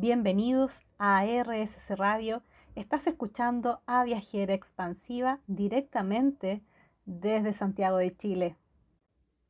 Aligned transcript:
Bienvenidos 0.00 0.82
a 0.98 1.24
RSC 1.24 1.96
Radio. 1.96 2.44
Estás 2.76 3.08
escuchando 3.08 3.82
a 3.84 4.04
Viajera 4.04 4.54
Expansiva 4.54 5.40
directamente 5.48 6.62
desde 7.04 7.52
Santiago 7.52 7.96
de 7.96 8.16
Chile. 8.16 8.56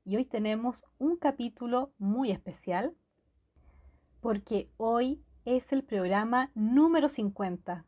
Y 0.07 0.17
hoy 0.17 0.25
tenemos 0.25 0.87
un 0.97 1.19
capítulo 1.19 1.93
muy 1.99 2.31
especial 2.31 2.97
porque 4.23 4.71
hoy 4.79 5.23
es 5.45 5.71
el 5.75 5.85
programa 5.85 6.51
número 6.55 7.11
50. 7.11 7.85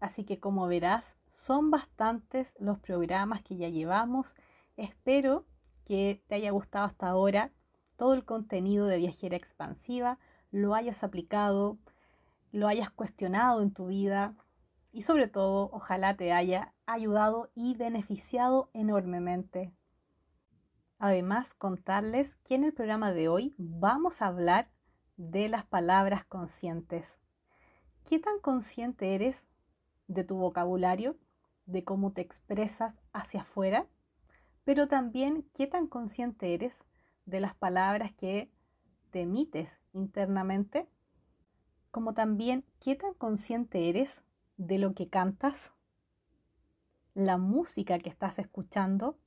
Así 0.00 0.24
que 0.24 0.40
como 0.40 0.66
verás, 0.66 1.16
son 1.28 1.70
bastantes 1.70 2.52
los 2.58 2.80
programas 2.80 3.44
que 3.44 3.56
ya 3.56 3.68
llevamos. 3.68 4.34
Espero 4.76 5.46
que 5.84 6.20
te 6.26 6.34
haya 6.34 6.50
gustado 6.50 6.86
hasta 6.86 7.06
ahora 7.06 7.52
todo 7.96 8.14
el 8.14 8.24
contenido 8.24 8.86
de 8.86 8.96
Viajera 8.96 9.36
Expansiva, 9.36 10.18
lo 10.50 10.74
hayas 10.74 11.04
aplicado, 11.04 11.78
lo 12.52 12.68
hayas 12.68 12.90
cuestionado 12.90 13.62
en 13.62 13.72
tu 13.72 13.86
vida 13.86 14.34
y 14.92 15.02
sobre 15.02 15.28
todo 15.28 15.70
ojalá 15.72 16.16
te 16.16 16.32
haya 16.32 16.74
ayudado 16.86 17.50
y 17.54 17.76
beneficiado 17.76 18.70
enormemente. 18.72 19.72
Además, 20.98 21.54
contarles 21.54 22.36
que 22.44 22.56
en 22.56 22.64
el 22.64 22.74
programa 22.74 23.12
de 23.12 23.28
hoy 23.28 23.54
vamos 23.56 24.20
a 24.20 24.26
hablar 24.26 24.70
de 25.16 25.48
las 25.48 25.64
palabras 25.64 26.24
conscientes. 26.24 27.16
¿Qué 28.04 28.18
tan 28.18 28.38
consciente 28.40 29.14
eres 29.14 29.46
de 30.08 30.24
tu 30.24 30.36
vocabulario, 30.36 31.16
de 31.66 31.84
cómo 31.84 32.12
te 32.12 32.20
expresas 32.20 33.00
hacia 33.12 33.42
afuera? 33.42 33.86
Pero 34.64 34.88
también, 34.88 35.48
¿qué 35.54 35.66
tan 35.66 35.86
consciente 35.86 36.52
eres 36.52 36.86
de 37.24 37.40
las 37.40 37.54
palabras 37.54 38.12
que 38.12 38.50
te 39.10 39.22
emites 39.22 39.80
internamente, 39.92 40.88
como 41.90 42.14
también 42.14 42.64
qué 42.80 42.96
tan 42.96 43.14
consciente 43.14 43.88
eres 43.88 44.22
de 44.56 44.78
lo 44.78 44.94
que 44.94 45.08
cantas, 45.08 45.72
la 47.14 47.38
música 47.38 47.98
que 47.98 48.08
estás 48.08 48.38
escuchando, 48.38 49.18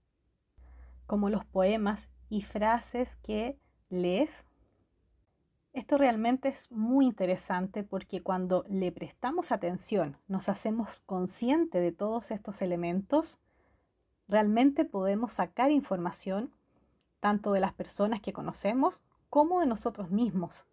como 1.06 1.30
los 1.30 1.46
poemas 1.46 2.10
y 2.30 2.42
frases 2.42 3.16
que 3.18 3.60
lees. 3.90 4.46
Esto 5.74 5.98
realmente 5.98 6.50
es 6.50 6.72
muy 6.72 7.06
interesante 7.06 7.84
porque 7.84 8.22
cuando 8.22 8.64
le 8.70 8.92
prestamos 8.92 9.52
atención, 9.52 10.18
nos 10.28 10.50
hacemos 10.50 11.02
consciente 11.06 11.80
de 11.80 11.92
todos 11.92 12.32
estos 12.32 12.62
elementos, 12.62 13.40
realmente 14.28 14.86
podemos 14.86 15.34
sacar 15.34 15.72
información 15.72 16.54
tanto 17.20 17.54
de 17.54 17.60
las 17.60 17.74
personas 17.74 18.22
que 18.22 18.34
conocemos 18.34 19.02
como 19.34 19.62
de 19.62 19.66
nosotros 19.66 20.12
mismos. 20.12 20.68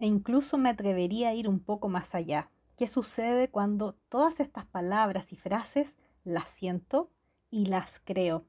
E 0.00 0.06
incluso 0.06 0.58
me 0.58 0.68
atrevería 0.68 1.30
a 1.30 1.34
ir 1.34 1.48
un 1.48 1.60
poco 1.60 1.88
más 1.88 2.14
allá. 2.14 2.50
¿Qué 2.76 2.86
sucede 2.86 3.48
cuando 3.48 3.94
todas 4.10 4.40
estas 4.40 4.66
palabras 4.66 5.32
y 5.32 5.36
frases 5.36 5.96
las 6.24 6.50
siento 6.50 7.10
y 7.50 7.64
las 7.64 8.02
creo? 8.04 8.44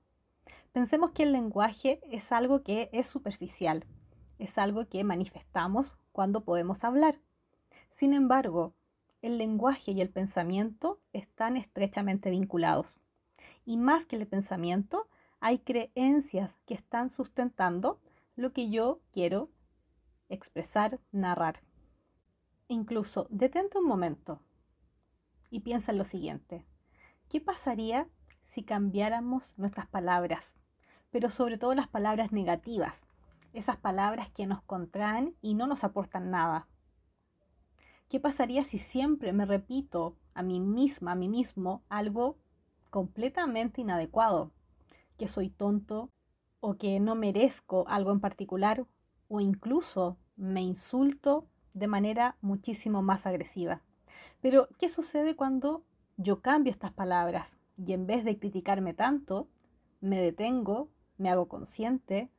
Pensemos 0.74 1.12
que 1.12 1.24
el 1.24 1.32
lenguaje 1.32 2.02
es 2.12 2.34
algo 2.34 2.62
que 2.62 2.90
es 2.92 3.08
superficial, 3.08 3.86
es 4.38 4.58
algo 4.58 4.90
que 4.90 5.02
manifestamos 5.06 5.94
cuando 6.12 6.44
podemos 6.44 6.84
hablar. 6.84 7.22
Sin 7.92 8.14
embargo, 8.14 8.74
el 9.22 9.38
lenguaje 9.38 9.94
y 9.94 10.02
el 10.02 10.10
pensamiento 10.10 11.00
están 11.14 11.56
estrechamente 11.56 12.32
vinculados. 12.32 13.00
Y 13.66 13.78
más 13.78 14.06
que 14.06 14.18
el 14.18 14.28
pensamiento, 14.28 15.08
hay 15.40 15.60
creencias 15.60 16.58
que 16.66 16.74
están 16.74 17.10
sustentando 17.10 18.02
lo 18.40 18.54
que 18.54 18.70
yo 18.70 19.02
quiero 19.12 19.50
expresar, 20.30 21.02
narrar. 21.12 21.62
Incluso 22.70 23.28
detente 23.30 23.78
un 23.78 23.86
momento 23.86 24.42
y 25.52 25.60
piensa 25.60 25.92
en 25.92 25.98
lo 25.98 26.06
siguiente. 26.06 26.66
¿Qué 27.28 27.42
pasaría 27.42 28.08
si 28.42 28.64
cambiáramos 28.64 29.56
nuestras 29.58 29.88
palabras? 29.88 30.56
Pero 31.12 31.30
sobre 31.32 31.58
todo 31.58 31.76
las 31.76 31.90
palabras 31.90 32.32
negativas, 32.32 33.08
esas 33.52 33.76
palabras 33.76 34.30
que 34.30 34.48
nos 34.48 34.62
contraen 34.62 35.36
y 35.42 35.54
no 35.54 35.68
nos 35.68 35.84
aportan 35.84 36.32
nada. 36.32 36.70
¿Qué 38.08 38.22
pasaría 38.22 38.64
si 38.64 38.80
siempre 38.80 39.34
me 39.34 39.46
repito 39.46 40.16
a 40.34 40.44
mí 40.44 40.62
misma, 40.62 41.12
a 41.12 41.16
mí 41.16 41.28
mismo, 41.28 41.84
algo 41.90 42.38
completamente 42.90 43.82
inadecuado? 43.82 44.54
que 45.18 45.28
soy 45.28 45.50
tonto 45.50 46.10
o 46.60 46.78
que 46.78 47.00
no 47.00 47.16
merezco 47.16 47.86
algo 47.88 48.12
en 48.12 48.20
particular 48.20 48.86
o 49.28 49.40
incluso 49.40 50.18
me 50.36 50.62
insulto 50.62 51.48
de 51.74 51.88
manera 51.88 52.38
muchísimo 52.42 53.02
más 53.02 53.26
agresiva. 53.26 53.82
Pero, 54.42 54.70
¿qué 54.78 54.90
sucede 54.90 55.36
cuando 55.36 55.84
yo 56.18 56.42
cambio 56.42 56.72
estas 56.72 56.92
palabras 56.92 57.58
y 57.78 57.94
en 57.94 58.08
vez 58.08 58.26
de 58.26 58.38
criticarme 58.38 58.94
tanto, 58.94 59.48
me 60.02 60.20
detengo, 60.20 60.90
me 61.18 61.30
hago 61.30 61.48
consciente 61.48 62.30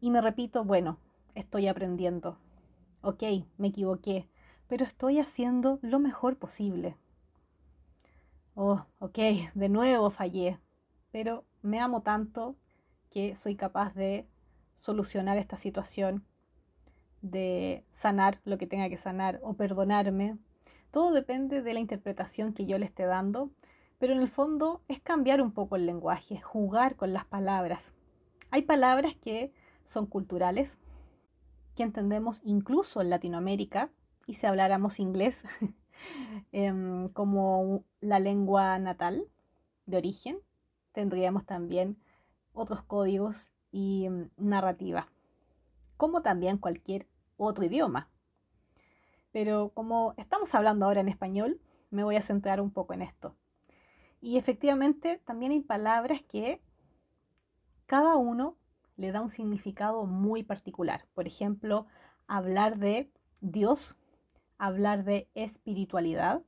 y 0.00 0.10
me 0.10 0.20
repito, 0.20 0.64
bueno, 0.64 0.98
estoy 1.34 1.68
aprendiendo. 1.68 2.38
Ok, 3.02 3.22
me 3.58 3.68
equivoqué, 3.68 4.28
pero 4.68 4.84
estoy 4.84 5.18
haciendo 5.18 5.78
lo 5.82 5.98
mejor 5.98 6.38
posible. 6.38 6.96
Oh, 8.54 8.86
ok, 8.98 9.18
de 9.54 9.68
nuevo 9.68 10.10
fallé, 10.10 10.58
pero 11.10 11.44
me 11.62 11.80
amo 11.80 12.02
tanto 12.02 12.56
que 13.12 13.34
soy 13.34 13.56
capaz 13.56 13.94
de 13.94 14.26
solucionar 14.74 15.36
esta 15.36 15.58
situación, 15.58 16.24
de 17.20 17.84
sanar 17.92 18.40
lo 18.44 18.56
que 18.56 18.66
tenga 18.66 18.88
que 18.88 18.96
sanar 18.96 19.38
o 19.42 19.52
perdonarme. 19.52 20.38
Todo 20.90 21.12
depende 21.12 21.60
de 21.60 21.74
la 21.74 21.80
interpretación 21.80 22.54
que 22.54 22.64
yo 22.64 22.78
le 22.78 22.86
esté 22.86 23.04
dando, 23.04 23.50
pero 23.98 24.14
en 24.14 24.22
el 24.22 24.28
fondo 24.28 24.80
es 24.88 24.98
cambiar 24.98 25.42
un 25.42 25.52
poco 25.52 25.76
el 25.76 25.84
lenguaje, 25.84 26.40
jugar 26.40 26.96
con 26.96 27.12
las 27.12 27.26
palabras. 27.26 27.92
Hay 28.50 28.62
palabras 28.62 29.14
que 29.14 29.52
son 29.84 30.06
culturales, 30.06 30.78
que 31.76 31.82
entendemos 31.82 32.40
incluso 32.44 33.02
en 33.02 33.10
Latinoamérica, 33.10 33.90
y 34.26 34.34
si 34.34 34.46
habláramos 34.46 35.00
inglés 35.00 35.44
em, 36.52 37.08
como 37.08 37.84
la 38.00 38.20
lengua 38.20 38.78
natal 38.78 39.28
de 39.84 39.98
origen, 39.98 40.38
tendríamos 40.92 41.44
también 41.44 41.98
otros 42.52 42.82
códigos 42.82 43.50
y 43.70 44.08
mm, 44.08 44.30
narrativa, 44.36 45.08
como 45.96 46.22
también 46.22 46.58
cualquier 46.58 47.06
otro 47.36 47.64
idioma. 47.64 48.10
Pero 49.32 49.70
como 49.74 50.14
estamos 50.16 50.54
hablando 50.54 50.86
ahora 50.86 51.00
en 51.00 51.08
español, 51.08 51.60
me 51.90 52.04
voy 52.04 52.16
a 52.16 52.22
centrar 52.22 52.60
un 52.60 52.70
poco 52.70 52.94
en 52.94 53.02
esto. 53.02 53.34
Y 54.20 54.38
efectivamente 54.38 55.20
también 55.24 55.52
hay 55.52 55.60
palabras 55.62 56.22
que 56.22 56.62
cada 57.86 58.16
uno 58.16 58.56
le 58.96 59.10
da 59.10 59.20
un 59.20 59.30
significado 59.30 60.06
muy 60.06 60.42
particular. 60.42 61.06
Por 61.14 61.26
ejemplo, 61.26 61.86
hablar 62.26 62.78
de 62.78 63.10
Dios, 63.40 63.96
hablar 64.58 65.04
de 65.04 65.28
espiritualidad, 65.34 66.42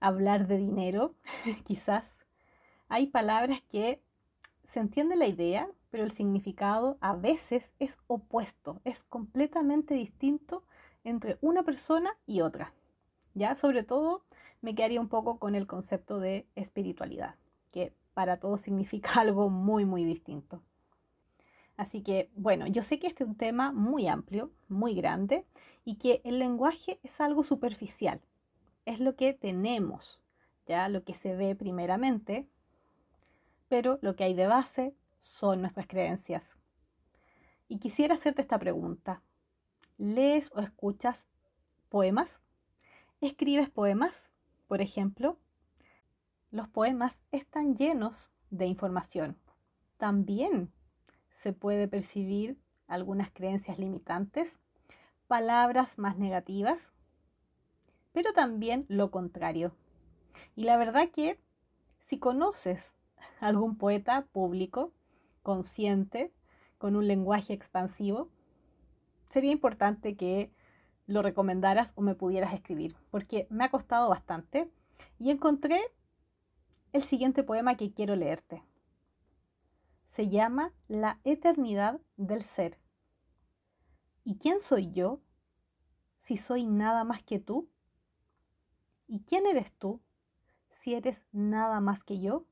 hablar 0.00 0.46
de 0.46 0.58
dinero, 0.58 1.14
quizás 1.64 2.24
hay 2.88 3.08
palabras 3.08 3.62
que 3.62 4.02
se 4.66 4.80
entiende 4.80 5.16
la 5.16 5.26
idea, 5.26 5.70
pero 5.90 6.04
el 6.04 6.10
significado 6.10 6.98
a 7.00 7.14
veces 7.14 7.72
es 7.78 7.98
opuesto, 8.08 8.80
es 8.84 9.04
completamente 9.04 9.94
distinto 9.94 10.64
entre 11.04 11.38
una 11.40 11.62
persona 11.62 12.16
y 12.26 12.40
otra. 12.40 12.74
Ya, 13.34 13.54
sobre 13.54 13.84
todo, 13.84 14.24
me 14.60 14.74
quedaría 14.74 15.00
un 15.00 15.08
poco 15.08 15.38
con 15.38 15.54
el 15.54 15.66
concepto 15.66 16.18
de 16.18 16.46
espiritualidad, 16.56 17.36
que 17.72 17.94
para 18.12 18.40
todos 18.40 18.60
significa 18.62 19.20
algo 19.20 19.48
muy, 19.48 19.84
muy 19.84 20.04
distinto. 20.04 20.62
Así 21.76 22.02
que, 22.02 22.30
bueno, 22.34 22.66
yo 22.66 22.82
sé 22.82 22.98
que 22.98 23.06
este 23.06 23.22
es 23.22 23.28
un 23.28 23.36
tema 23.36 23.70
muy 23.70 24.08
amplio, 24.08 24.50
muy 24.68 24.94
grande, 24.94 25.46
y 25.84 25.96
que 25.96 26.22
el 26.24 26.38
lenguaje 26.38 26.98
es 27.04 27.20
algo 27.20 27.44
superficial, 27.44 28.20
es 28.86 28.98
lo 28.98 29.14
que 29.14 29.32
tenemos, 29.34 30.20
ya 30.66 30.88
lo 30.88 31.04
que 31.04 31.14
se 31.14 31.36
ve 31.36 31.54
primeramente, 31.54 32.48
pero 33.68 33.98
lo 34.02 34.16
que 34.16 34.24
hay 34.24 34.34
de 34.34 34.46
base 34.46 34.94
son 35.20 35.60
nuestras 35.60 35.86
creencias. 35.86 36.56
Y 37.68 37.78
quisiera 37.78 38.14
hacerte 38.14 38.42
esta 38.42 38.58
pregunta. 38.58 39.22
¿Lees 39.98 40.50
o 40.54 40.60
escuchas 40.60 41.28
poemas? 41.88 42.42
¿Escribes 43.20 43.70
poemas, 43.70 44.32
por 44.68 44.80
ejemplo? 44.80 45.38
Los 46.50 46.68
poemas 46.68 47.16
están 47.32 47.74
llenos 47.74 48.30
de 48.50 48.66
información. 48.66 49.36
También 49.96 50.72
se 51.30 51.52
puede 51.52 51.88
percibir 51.88 52.58
algunas 52.86 53.30
creencias 53.30 53.78
limitantes, 53.78 54.60
palabras 55.26 55.98
más 55.98 56.16
negativas, 56.18 56.94
pero 58.12 58.32
también 58.32 58.86
lo 58.88 59.10
contrario. 59.10 59.74
Y 60.54 60.64
la 60.64 60.76
verdad 60.76 61.10
que 61.10 61.38
si 62.00 62.18
conoces 62.18 62.94
algún 63.40 63.76
poeta 63.76 64.26
público, 64.32 64.92
consciente, 65.42 66.32
con 66.78 66.96
un 66.96 67.06
lenguaje 67.06 67.52
expansivo, 67.52 68.28
sería 69.28 69.52
importante 69.52 70.16
que 70.16 70.52
lo 71.06 71.22
recomendaras 71.22 71.92
o 71.96 72.02
me 72.02 72.14
pudieras 72.14 72.52
escribir, 72.52 72.96
porque 73.10 73.46
me 73.50 73.64
ha 73.64 73.70
costado 73.70 74.08
bastante 74.08 74.70
y 75.18 75.30
encontré 75.30 75.80
el 76.92 77.02
siguiente 77.02 77.42
poema 77.42 77.76
que 77.76 77.92
quiero 77.92 78.16
leerte. 78.16 78.62
Se 80.06 80.28
llama 80.28 80.72
La 80.88 81.20
eternidad 81.24 82.00
del 82.16 82.42
ser. 82.42 82.78
¿Y 84.24 84.38
quién 84.38 84.60
soy 84.60 84.90
yo 84.92 85.20
si 86.16 86.36
soy 86.36 86.64
nada 86.64 87.04
más 87.04 87.22
que 87.22 87.38
tú? 87.38 87.68
¿Y 89.06 89.20
quién 89.20 89.46
eres 89.46 89.72
tú 89.72 90.00
si 90.70 90.94
eres 90.94 91.24
nada 91.32 91.80
más 91.80 92.02
que 92.02 92.18
yo? 92.18 92.46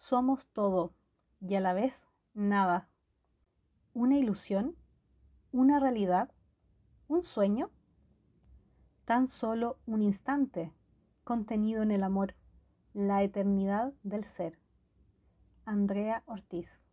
Somos 0.00 0.46
todo 0.46 0.94
y 1.40 1.56
a 1.56 1.60
la 1.60 1.72
vez 1.72 2.06
nada. 2.32 2.88
¿Una 3.94 4.16
ilusión? 4.16 4.76
¿Una 5.50 5.80
realidad? 5.80 6.30
¿Un 7.08 7.24
sueño? 7.24 7.72
Tan 9.04 9.26
solo 9.26 9.80
un 9.86 10.02
instante 10.02 10.72
contenido 11.24 11.82
en 11.82 11.90
el 11.90 12.04
amor, 12.04 12.36
la 12.94 13.24
eternidad 13.24 13.92
del 14.04 14.22
ser. 14.22 14.60
Andrea 15.64 16.22
Ortiz. 16.26 16.84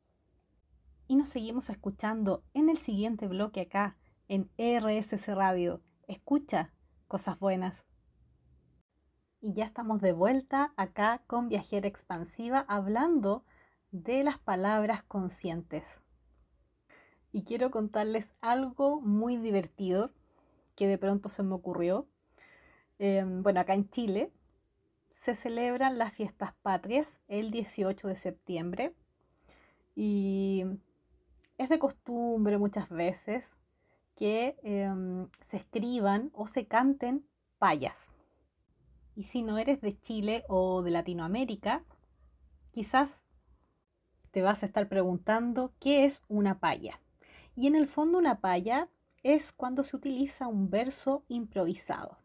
Y 1.08 1.16
nos 1.16 1.30
seguimos 1.30 1.70
escuchando 1.70 2.44
en 2.56 2.72
el 2.72 2.80
siguiente 2.80 3.28
bloque 3.28 3.62
acá, 3.62 3.98
en 4.28 4.50
RSC 4.58 5.28
Radio. 5.36 5.84
Escucha 6.08 6.74
cosas 7.08 7.40
buenas. 7.40 7.86
Y 9.46 9.54
ya 9.54 9.64
estamos 9.64 10.02
de 10.02 10.12
vuelta 10.12 10.74
acá 10.76 11.22
con 11.28 11.50
Viajera 11.50 11.88
Expansiva 11.88 12.66
hablando 12.68 13.44
de 13.92 14.24
las 14.24 14.40
palabras 14.40 15.04
conscientes. 15.04 16.02
Y 17.32 17.44
quiero 17.44 17.70
contarles 17.70 18.34
algo 18.42 19.02
muy 19.02 19.38
divertido 19.38 20.10
que 20.76 20.88
de 20.88 20.98
pronto 20.98 21.30
se 21.30 21.44
me 21.44 21.54
ocurrió. 21.54 22.08
Em, 22.98 23.44
bueno, 23.44 23.60
acá 23.60 23.76
en 23.76 23.88
Chile 23.88 24.32
se 25.10 25.36
celebran 25.36 26.00
las 26.00 26.12
fiestas 26.12 26.56
patrias 26.64 27.22
el 27.28 27.52
18 27.52 28.08
de 28.08 28.16
septiembre 28.16 28.96
y 29.94 30.66
es 31.60 31.70
de 31.70 31.78
costumbre 31.78 32.58
muchas 32.58 32.90
veces 32.90 33.52
que 34.16 34.58
em, 34.64 35.30
se 35.46 35.58
escriban 35.58 36.32
o 36.34 36.48
se 36.48 36.66
canten 36.66 37.24
payas. 37.60 38.12
Y 39.16 39.24
si 39.24 39.42
no 39.44 39.58
eres 39.58 39.82
de 39.82 39.98
Chile 40.00 40.44
o 40.48 40.82
de 40.82 40.92
Latinoamérica, 40.92 41.84
quizás 42.72 43.24
te 44.32 44.42
vas 44.42 44.62
a 44.62 44.66
estar 44.66 44.90
preguntando 44.90 45.74
qué 45.80 46.04
es 46.04 46.24
una 46.28 46.60
paya. 46.60 47.00
Y 47.56 47.68
en 47.68 47.76
el 47.76 47.88
fondo 47.88 48.18
una 48.18 48.42
paya 48.42 48.90
es 49.24 49.54
cuando 49.54 49.84
se 49.86 49.96
utiliza 49.96 50.48
un 50.48 50.70
verso 50.70 51.24
improvisado. 51.30 52.18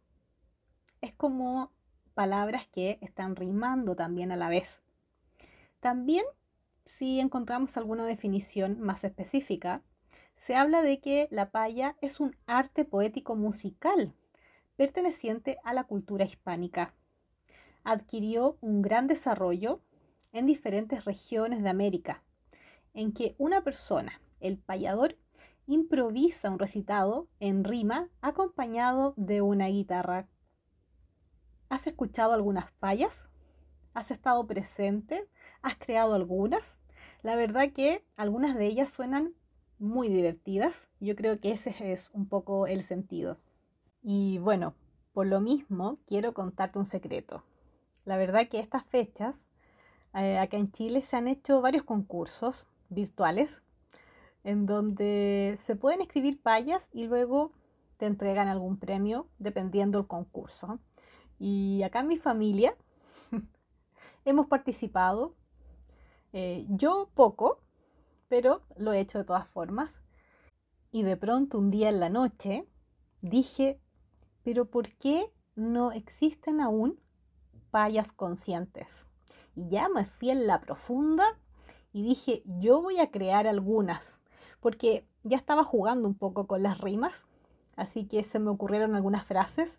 Es 1.01 1.15
como 1.15 1.73
palabras 2.15 2.67
que 2.67 2.99
están 3.01 3.37
rimando 3.37 3.95
también 3.95 4.33
a 4.33 4.37
la 4.37 4.49
vez. 4.49 4.83
También, 5.79 6.25
si 6.85 7.21
encontramos 7.21 7.77
alguna 7.77 8.05
definición 8.05 8.81
más 8.81 9.05
específica, 9.05 9.83
se 10.37 10.57
habla 10.57 10.83
de 10.83 11.01
que 11.01 11.29
la 11.31 11.53
paya 11.53 11.97
es 12.01 12.19
un 12.19 12.37
arte 12.47 12.85
poético 12.85 13.37
musical 13.37 14.13
perteneciente 14.81 15.59
a 15.63 15.75
la 15.75 15.85
cultura 15.85 16.25
hispánica. 16.25 16.95
Adquirió 17.85 18.57
un 18.63 18.81
gran 18.81 19.09
desarrollo 19.09 19.83
en 20.33 20.47
diferentes 20.47 21.05
regiones 21.05 21.63
de 21.63 21.69
América, 21.69 22.25
en 22.95 23.13
que 23.13 23.35
una 23.37 23.63
persona, 23.63 24.23
el 24.41 24.57
payador, 24.57 25.19
improvisa 25.67 26.49
un 26.49 26.59
recitado 26.59 27.29
en 27.41 27.63
rima 27.63 28.09
acompañado 28.23 29.13
de 29.19 29.43
una 29.43 29.67
guitarra. 29.67 30.31
¿Has 31.69 31.87
escuchado 31.87 32.33
algunas 32.33 32.73
payas? 32.73 33.29
¿Has 33.93 34.11
estado 34.11 34.47
presente? 34.47 35.29
¿Has 35.61 35.77
creado 35.77 36.15
algunas? 36.15 36.81
La 37.21 37.37
verdad 37.37 37.71
que 37.75 38.03
algunas 38.17 38.57
de 38.57 38.65
ellas 38.65 38.89
suenan 38.89 39.35
muy 39.79 40.09
divertidas. 40.09 40.89
Yo 41.01 41.17
creo 41.17 41.39
que 41.39 41.51
ese 41.51 41.93
es 41.93 42.09
un 42.15 42.27
poco 42.27 42.67
el 42.67 42.81
sentido. 42.81 43.37
Y 44.03 44.39
bueno, 44.39 44.75
por 45.13 45.27
lo 45.27 45.41
mismo 45.41 45.99
quiero 46.07 46.33
contarte 46.33 46.79
un 46.79 46.87
secreto. 46.87 47.45
La 48.05 48.17
verdad 48.17 48.49
que 48.49 48.59
estas 48.59 48.85
fechas, 48.85 49.49
eh, 50.15 50.39
acá 50.39 50.57
en 50.57 50.73
Chile 50.73 51.03
se 51.03 51.17
han 51.17 51.29
hecho 51.29 51.61
varios 51.61 51.85
concursos 51.85 52.69
virtuales 52.89 53.63
en 54.43 54.67
donde 54.67 55.57
se 55.59 55.77
pueden 55.77 56.01
escribir 56.01 56.41
payas 56.41 56.89
y 56.93 57.07
luego 57.07 57.53
te 57.99 58.07
entregan 58.07 58.49
algún 58.49 58.79
premio 58.79 59.29
dependiendo 59.39 59.99
del 59.99 60.09
concurso. 60.09 60.81
Y 61.39 61.83
acá 61.83 62.01
en 62.01 62.09
mi 62.09 62.17
familia 62.17 62.75
hemos 64.25 64.47
participado, 64.47 65.35
eh, 66.33 66.67
yo 66.69 67.11
poco, 67.15 67.61
pero 68.29 68.63
lo 68.77 68.93
he 68.93 69.01
hecho 69.01 69.19
de 69.19 69.25
todas 69.25 69.47
formas. 69.47 70.01
Y 70.91 71.03
de 71.03 71.17
pronto 71.17 71.59
un 71.59 71.71
día 71.71 71.91
en 71.91 72.01
la 72.01 72.09
noche 72.09 72.67
dije, 73.21 73.79
pero 74.51 74.65
¿por 74.65 74.91
qué 74.95 75.31
no 75.55 75.93
existen 75.93 76.61
aún 76.61 76.99
payas 77.71 78.11
conscientes? 78.11 79.07
Y 79.55 79.69
ya 79.69 79.89
me 79.89 80.05
fui 80.05 80.31
en 80.31 80.49
la 80.49 80.61
profunda 80.61 81.39
y 81.93 82.03
dije, 82.03 82.43
yo 82.59 82.83
voy 82.83 82.99
a 82.99 83.13
crear 83.13 83.47
algunas, 83.47 84.23
porque 84.59 85.07
ya 85.23 85.37
estaba 85.37 85.63
jugando 85.63 86.09
un 86.09 86.17
poco 86.17 86.49
con 86.49 86.65
las 86.65 86.81
rimas, 86.81 87.27
así 87.77 88.07
que 88.09 88.25
se 88.25 88.41
me 88.41 88.51
ocurrieron 88.51 88.97
algunas 88.97 89.25
frases 89.25 89.79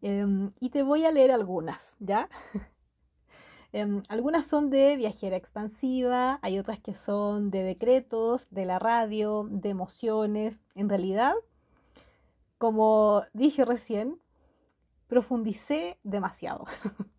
em, 0.00 0.48
y 0.58 0.70
te 0.70 0.82
voy 0.82 1.04
a 1.04 1.12
leer 1.12 1.30
algunas, 1.30 1.96
¿ya? 2.00 2.30
Em, 3.74 4.02
algunas 4.08 4.46
son 4.46 4.68
de 4.70 4.96
viajera 4.96 5.36
expansiva, 5.36 6.38
hay 6.42 6.58
otras 6.58 6.78
que 6.80 6.94
son 6.94 7.50
de 7.50 7.62
decretos, 7.62 8.48
de 8.50 8.66
la 8.66 8.78
radio, 8.78 9.46
de 9.50 9.70
emociones. 9.70 10.60
En 10.74 10.90
realidad, 10.90 11.34
como 12.62 13.24
dije 13.32 13.64
recién, 13.64 14.20
profundicé 15.08 15.98
demasiado. 16.04 16.64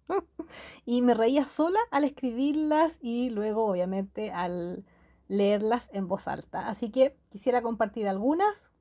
y 0.85 1.01
me 1.01 1.15
reía 1.15 1.47
sola 1.47 1.79
al 1.91 2.05
escribirlas 2.05 2.97
y 3.01 3.29
luego 3.29 3.65
obviamente 3.65 4.31
al 4.31 4.85
leerlas 5.27 5.89
en 5.91 6.07
voz 6.07 6.29
alta. 6.29 6.69
Así 6.69 6.91
que 6.91 7.17
quisiera 7.27 7.61
compartir 7.61 8.07
algunas 8.07 8.71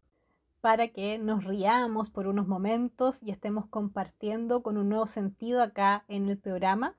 para 0.60 0.86
que 0.86 1.18
nos 1.18 1.42
riamos 1.42 2.10
por 2.10 2.28
unos 2.28 2.46
momentos 2.46 3.20
y 3.24 3.32
estemos 3.32 3.66
compartiendo 3.66 4.62
con 4.62 4.76
un 4.76 4.88
nuevo 4.88 5.08
sentido 5.08 5.64
acá 5.64 6.04
en 6.06 6.28
el 6.28 6.38
programa, 6.38 6.96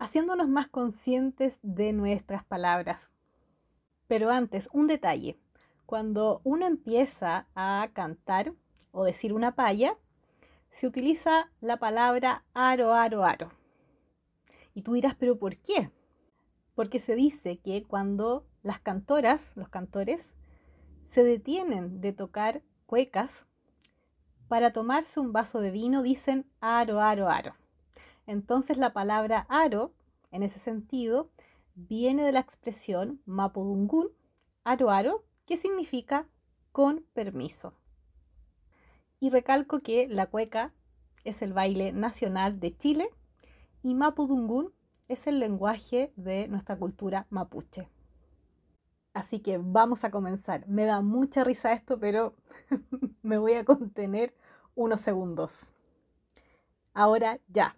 haciéndonos 0.00 0.48
más 0.48 0.66
conscientes 0.66 1.60
de 1.62 1.92
nuestras 1.92 2.42
palabras. 2.42 3.12
Pero 4.08 4.32
antes, 4.32 4.68
un 4.72 4.88
detalle. 4.88 5.38
Cuando 5.88 6.42
uno 6.44 6.66
empieza 6.66 7.48
a 7.54 7.88
cantar 7.94 8.52
o 8.92 9.04
decir 9.04 9.32
una 9.32 9.54
paya, 9.54 9.96
se 10.68 10.86
utiliza 10.86 11.50
la 11.62 11.78
palabra 11.78 12.44
aro, 12.52 12.92
aro, 12.92 13.24
aro. 13.24 13.48
Y 14.74 14.82
tú 14.82 14.92
dirás, 14.92 15.14
pero 15.14 15.38
¿por 15.38 15.56
qué? 15.56 15.90
Porque 16.74 16.98
se 16.98 17.14
dice 17.14 17.56
que 17.56 17.84
cuando 17.84 18.44
las 18.62 18.80
cantoras, 18.80 19.56
los 19.56 19.70
cantores, 19.70 20.36
se 21.04 21.24
detienen 21.24 22.02
de 22.02 22.12
tocar 22.12 22.62
cuecas, 22.84 23.46
para 24.46 24.74
tomarse 24.74 25.20
un 25.20 25.32
vaso 25.32 25.60
de 25.60 25.70
vino 25.70 26.02
dicen 26.02 26.44
aro, 26.60 27.00
aro, 27.00 27.30
aro. 27.30 27.54
Entonces 28.26 28.76
la 28.76 28.92
palabra 28.92 29.46
aro, 29.48 29.94
en 30.32 30.42
ese 30.42 30.58
sentido, 30.58 31.30
viene 31.74 32.24
de 32.24 32.32
la 32.32 32.40
expresión 32.40 33.22
mapudungun, 33.24 34.10
aro, 34.64 34.90
aro, 34.90 35.24
que 35.48 35.56
significa 35.56 36.28
con 36.72 37.06
permiso. 37.14 37.72
Y 39.18 39.30
recalco 39.30 39.80
que 39.80 40.06
la 40.06 40.26
cueca 40.26 40.74
es 41.24 41.40
el 41.40 41.54
baile 41.54 41.90
nacional 41.92 42.60
de 42.60 42.76
Chile 42.76 43.08
y 43.82 43.94
Mapudungun 43.94 44.74
es 45.08 45.26
el 45.26 45.40
lenguaje 45.40 46.12
de 46.16 46.48
nuestra 46.48 46.76
cultura 46.76 47.26
mapuche. 47.30 47.88
Así 49.14 49.40
que 49.40 49.56
vamos 49.56 50.04
a 50.04 50.10
comenzar. 50.10 50.68
Me 50.68 50.84
da 50.84 51.00
mucha 51.00 51.44
risa 51.44 51.72
esto, 51.72 51.98
pero 51.98 52.36
me 53.22 53.38
voy 53.38 53.54
a 53.54 53.64
contener 53.64 54.34
unos 54.74 55.00
segundos. 55.00 55.72
Ahora 56.92 57.40
ya. 57.48 57.74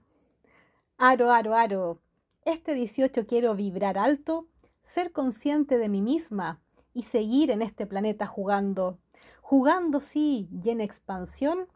Aro, 0.98 1.30
aro, 1.30 1.54
aro. 1.54 2.00
Este 2.44 2.74
18 2.74 3.24
quiero 3.26 3.54
vibrar 3.54 3.96
alto, 3.96 4.48
ser 4.82 5.12
consciente 5.12 5.78
de 5.78 5.88
mí 5.88 6.02
misma, 6.02 6.60
y 6.94 7.02
seguir 7.02 7.50
en 7.50 7.62
este 7.62 7.86
planeta 7.86 8.26
jugando. 8.26 8.98
Jugando, 9.40 10.00
sí, 10.00 10.48
y 10.62 10.70
en 10.70 10.80
expansión, 10.80 11.68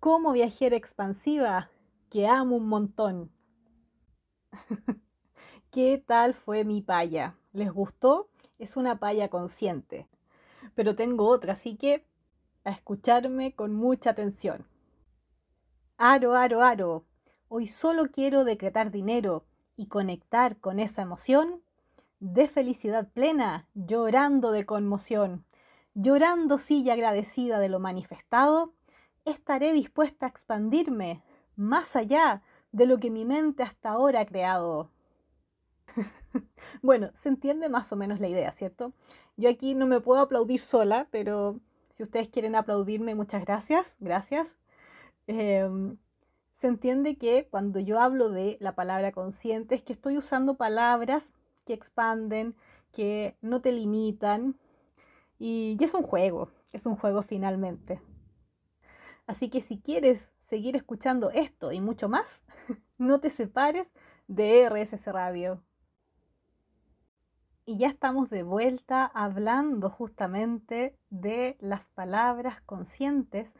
como 0.00 0.32
viajera 0.32 0.76
expansiva, 0.76 1.70
que 2.10 2.26
amo 2.26 2.56
un 2.56 2.68
montón. 2.68 3.30
¿Qué 5.70 6.02
tal 6.04 6.34
fue 6.34 6.64
mi 6.64 6.82
paya? 6.82 7.36
¿Les 7.52 7.70
gustó? 7.70 8.30
Es 8.58 8.76
una 8.76 8.98
paya 8.98 9.28
consciente. 9.28 10.08
Pero 10.74 10.94
tengo 10.94 11.28
otra, 11.28 11.52
así 11.54 11.76
que 11.76 12.06
a 12.64 12.70
escucharme 12.70 13.54
con 13.54 13.74
mucha 13.74 14.10
atención. 14.10 14.66
Aro, 15.96 16.34
aro, 16.34 16.62
aro. 16.62 17.04
Hoy 17.48 17.66
solo 17.66 18.06
quiero 18.10 18.44
decretar 18.44 18.90
dinero 18.90 19.44
y 19.76 19.86
conectar 19.86 20.58
con 20.58 20.80
esa 20.80 21.02
emoción 21.02 21.62
de 22.20 22.48
felicidad 22.48 23.08
plena, 23.12 23.68
llorando 23.74 24.50
de 24.50 24.66
conmoción, 24.66 25.44
llorando 25.94 26.58
sí 26.58 26.82
y 26.82 26.90
agradecida 26.90 27.58
de 27.58 27.68
lo 27.68 27.80
manifestado, 27.80 28.74
estaré 29.24 29.72
dispuesta 29.72 30.26
a 30.26 30.28
expandirme 30.28 31.22
más 31.56 31.96
allá 31.96 32.42
de 32.72 32.86
lo 32.86 32.98
que 32.98 33.10
mi 33.10 33.24
mente 33.24 33.62
hasta 33.62 33.90
ahora 33.90 34.20
ha 34.20 34.26
creado. 34.26 34.90
bueno, 36.82 37.10
se 37.14 37.28
entiende 37.28 37.68
más 37.68 37.92
o 37.92 37.96
menos 37.96 38.20
la 38.20 38.28
idea, 38.28 38.52
¿cierto? 38.52 38.92
Yo 39.36 39.48
aquí 39.48 39.74
no 39.74 39.86
me 39.86 40.00
puedo 40.00 40.20
aplaudir 40.20 40.60
sola, 40.60 41.08
pero 41.10 41.60
si 41.90 42.02
ustedes 42.02 42.28
quieren 42.28 42.54
aplaudirme, 42.54 43.14
muchas 43.14 43.44
gracias, 43.44 43.96
gracias. 44.00 44.56
Em, 45.26 45.96
se 46.54 46.66
entiende 46.66 47.16
que 47.16 47.48
cuando 47.50 47.80
yo 47.80 48.00
hablo 48.00 48.30
de 48.30 48.56
la 48.60 48.74
palabra 48.74 49.12
consciente 49.12 49.74
es 49.74 49.82
que 49.82 49.92
estoy 49.92 50.18
usando 50.18 50.54
palabras 50.54 51.32
que 51.68 51.74
expanden, 51.74 52.56
que 52.90 53.36
no 53.42 53.60
te 53.60 53.70
limitan. 53.70 54.58
Y, 55.38 55.76
y 55.78 55.84
es 55.84 55.92
un 55.92 56.02
juego, 56.02 56.50
es 56.72 56.86
un 56.86 56.96
juego 56.96 57.22
finalmente. 57.22 58.00
Así 59.26 59.50
que 59.50 59.60
si 59.60 59.78
quieres 59.78 60.32
seguir 60.40 60.74
escuchando 60.74 61.30
esto 61.30 61.70
y 61.70 61.80
mucho 61.82 62.08
más, 62.08 62.44
no 62.98 63.20
te 63.20 63.28
separes 63.28 63.92
de 64.26 64.66
RSS 64.68 65.06
Radio. 65.12 65.62
Y 67.66 67.76
ya 67.76 67.88
estamos 67.88 68.30
de 68.30 68.42
vuelta 68.42 69.04
hablando 69.04 69.90
justamente 69.90 70.96
de 71.10 71.58
las 71.60 71.90
palabras 71.90 72.62
conscientes 72.62 73.54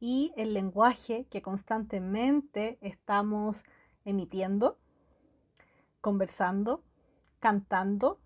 y 0.00 0.32
el 0.36 0.52
lenguaje 0.52 1.26
que 1.30 1.42
constantemente 1.42 2.78
estamos 2.80 3.64
emitiendo, 4.04 4.78
conversando, 6.00 6.82
cantando. 7.46 8.20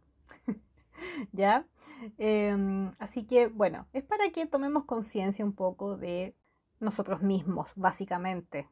¿Ya? 1.32 1.66
Em, 2.18 2.90
así 2.98 3.24
que 3.24 3.48
bueno, 3.48 3.86
es 3.92 4.04
para 4.04 4.30
que 4.30 4.46
tomemos 4.46 4.84
conciencia 4.84 5.44
un 5.44 5.52
poco 5.52 5.96
de 5.96 6.34
nosotros 6.78 7.22
mismos, 7.22 7.74
básicamente. 7.76 8.68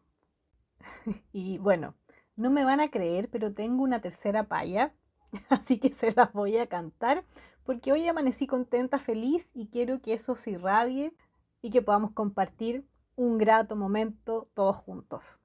y 1.33 1.59
bueno, 1.59 1.95
no 2.37 2.50
me 2.50 2.64
van 2.64 2.81
a 2.81 2.90
creer, 2.90 3.28
pero 3.31 3.52
tengo 3.52 3.83
una 3.83 4.00
tercera 4.00 4.45
palla 4.45 4.95
Así 5.50 5.78
que 5.78 5.93
se 5.93 6.12
las 6.12 6.33
voy 6.33 6.57
a 6.59 6.67
cantar 6.67 7.25
porque 7.64 7.93
hoy 7.93 8.07
amanecí 8.07 8.47
contenta, 8.47 8.99
feliz 8.99 9.50
y 9.55 9.69
quiero 9.69 10.00
que 10.00 10.14
eso 10.14 10.35
se 10.35 10.52
irradie 10.52 11.14
y 11.61 11.71
que 11.71 11.83
podamos 11.83 12.12
compartir 12.12 12.87
un 13.17 13.37
grato 13.37 13.76
momento 13.76 14.49
todos 14.55 14.76
juntos. 14.76 15.40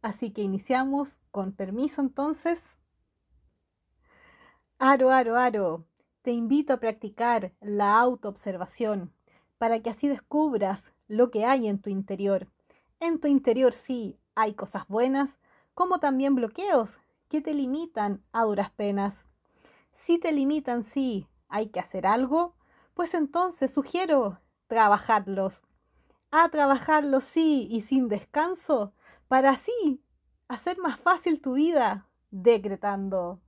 Así 0.00 0.32
que 0.32 0.42
iniciamos 0.42 1.20
con 1.30 1.52
permiso 1.52 2.00
entonces. 2.00 2.76
Aro, 4.84 5.12
aro, 5.12 5.36
aro, 5.36 5.86
te 6.22 6.32
invito 6.32 6.72
a 6.72 6.78
practicar 6.78 7.52
la 7.60 8.00
autoobservación 8.00 9.14
para 9.56 9.78
que 9.78 9.90
así 9.90 10.08
descubras 10.08 10.92
lo 11.06 11.30
que 11.30 11.44
hay 11.44 11.68
en 11.68 11.80
tu 11.80 11.88
interior. 11.88 12.48
En 12.98 13.20
tu 13.20 13.28
interior 13.28 13.72
sí 13.72 14.18
hay 14.34 14.54
cosas 14.54 14.88
buenas, 14.88 15.38
como 15.72 16.00
también 16.00 16.34
bloqueos 16.34 16.98
que 17.28 17.40
te 17.40 17.54
limitan 17.54 18.24
a 18.32 18.42
duras 18.42 18.70
penas. 18.70 19.28
Si 19.92 20.18
te 20.18 20.32
limitan, 20.32 20.82
sí, 20.82 21.28
hay 21.46 21.68
que 21.68 21.78
hacer 21.78 22.04
algo, 22.04 22.56
pues 22.94 23.14
entonces 23.14 23.72
sugiero 23.72 24.40
trabajarlos. 24.66 25.62
A 26.32 26.48
trabajarlos 26.48 27.22
sí 27.22 27.68
y 27.70 27.82
sin 27.82 28.08
descanso, 28.08 28.94
para 29.28 29.50
así 29.50 30.02
hacer 30.48 30.78
más 30.78 30.98
fácil 30.98 31.40
tu 31.40 31.52
vida, 31.52 32.08
decretando. 32.32 33.38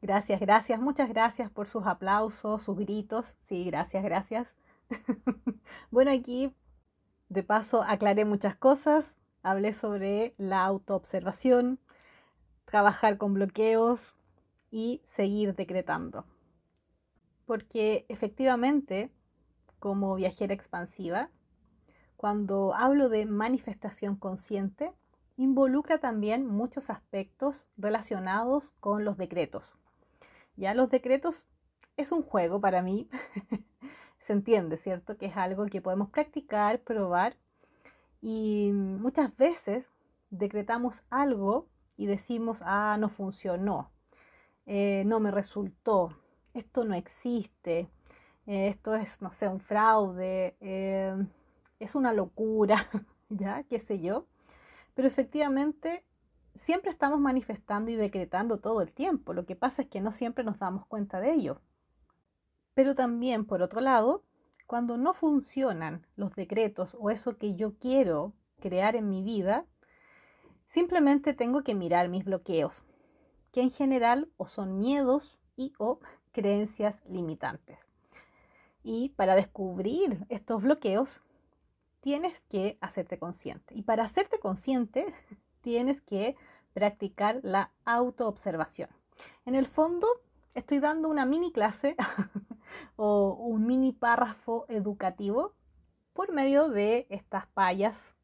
Gracias, 0.00 0.40
gracias, 0.40 0.80
muchas 0.80 1.08
gracias 1.08 1.50
por 1.50 1.68
sus 1.68 1.86
aplausos, 1.86 2.62
sus 2.62 2.76
gritos. 2.76 3.36
Sí, 3.38 3.64
gracias, 3.64 4.02
gracias. 4.02 4.54
bueno, 5.90 6.10
aquí 6.10 6.54
de 7.28 7.42
paso 7.42 7.82
aclaré 7.82 8.24
muchas 8.24 8.56
cosas. 8.56 9.18
Hablé 9.42 9.72
sobre 9.72 10.32
la 10.36 10.64
autoobservación, 10.64 11.80
trabajar 12.64 13.18
con 13.18 13.34
bloqueos 13.34 14.16
y 14.70 15.02
seguir 15.04 15.54
decretando. 15.54 16.24
Porque 17.44 18.06
efectivamente, 18.08 19.10
como 19.78 20.14
viajera 20.14 20.54
expansiva, 20.54 21.30
cuando 22.16 22.74
hablo 22.74 23.08
de 23.08 23.26
manifestación 23.26 24.16
consciente, 24.16 24.92
involucra 25.36 25.98
también 25.98 26.46
muchos 26.46 26.90
aspectos 26.90 27.68
relacionados 27.76 28.72
con 28.80 29.04
los 29.04 29.16
decretos. 29.16 29.76
Ya 30.56 30.74
los 30.74 30.90
decretos 30.90 31.46
es 31.96 32.12
un 32.12 32.22
juego 32.22 32.60
para 32.60 32.82
mí. 32.82 33.08
Se 34.20 34.32
entiende, 34.32 34.76
¿cierto? 34.76 35.16
Que 35.16 35.26
es 35.26 35.36
algo 35.36 35.66
que 35.66 35.80
podemos 35.80 36.10
practicar, 36.10 36.80
probar. 36.80 37.36
Y 38.20 38.70
muchas 38.72 39.36
veces 39.36 39.88
decretamos 40.30 41.04
algo 41.10 41.66
y 41.96 42.06
decimos, 42.06 42.62
ah, 42.64 42.96
no 42.98 43.08
funcionó, 43.08 43.90
eh, 44.66 45.04
no 45.06 45.20
me 45.20 45.30
resultó, 45.30 46.16
esto 46.54 46.84
no 46.84 46.94
existe, 46.94 47.90
eh, 48.46 48.68
esto 48.68 48.94
es, 48.94 49.20
no 49.22 49.30
sé, 49.32 49.48
un 49.48 49.60
fraude, 49.60 50.56
eh, 50.60 51.14
es 51.78 51.94
una 51.94 52.12
locura, 52.12 52.76
ya, 53.28 53.64
qué 53.64 53.78
sé 53.78 54.00
yo. 54.00 54.26
Pero 54.94 55.08
efectivamente 55.08 56.04
siempre 56.54 56.90
estamos 56.90 57.20
manifestando 57.20 57.90
y 57.90 57.96
decretando 57.96 58.58
todo 58.58 58.82
el 58.82 58.94
tiempo. 58.94 59.32
Lo 59.32 59.46
que 59.46 59.56
pasa 59.56 59.82
es 59.82 59.88
que 59.88 60.00
no 60.00 60.12
siempre 60.12 60.44
nos 60.44 60.58
damos 60.58 60.86
cuenta 60.86 61.20
de 61.20 61.32
ello. 61.32 61.60
Pero 62.74 62.94
también, 62.94 63.44
por 63.44 63.62
otro 63.62 63.80
lado, 63.80 64.24
cuando 64.66 64.96
no 64.96 65.14
funcionan 65.14 66.06
los 66.16 66.34
decretos 66.34 66.96
o 66.98 67.10
eso 67.10 67.36
que 67.36 67.54
yo 67.54 67.78
quiero 67.78 68.34
crear 68.60 68.96
en 68.96 69.08
mi 69.08 69.22
vida, 69.22 69.66
Simplemente 70.72 71.34
tengo 71.34 71.62
que 71.62 71.74
mirar 71.74 72.08
mis 72.08 72.24
bloqueos, 72.24 72.82
que 73.52 73.60
en 73.60 73.70
general 73.70 74.30
o 74.38 74.46
son 74.46 74.78
miedos 74.78 75.38
y 75.54 75.74
o 75.76 76.00
creencias 76.32 77.02
limitantes. 77.06 77.90
Y 78.82 79.10
para 79.10 79.34
descubrir 79.34 80.24
estos 80.30 80.62
bloqueos, 80.62 81.22
tienes 82.02 82.42
que 82.50 82.76
hacerte 82.82 83.18
consciente. 83.18 83.74
Y 83.74 83.82
para 83.82 84.04
hacerte 84.04 84.38
consciente, 84.38 85.06
tienes 85.62 86.02
que 86.02 86.36
practicar 86.74 87.40
la 87.42 87.72
autoobservación. 87.86 88.90
En 89.46 89.54
el 89.54 89.66
fondo, 89.66 90.06
estoy 90.54 90.80
dando 90.80 91.08
una 91.08 91.24
mini 91.24 91.52
clase 91.52 91.96
o 92.96 93.32
un 93.32 93.66
mini 93.66 93.92
párrafo 93.92 94.66
educativo 94.68 95.54
por 96.12 96.32
medio 96.32 96.68
de 96.68 97.06
estas 97.08 97.46
payas 97.46 98.14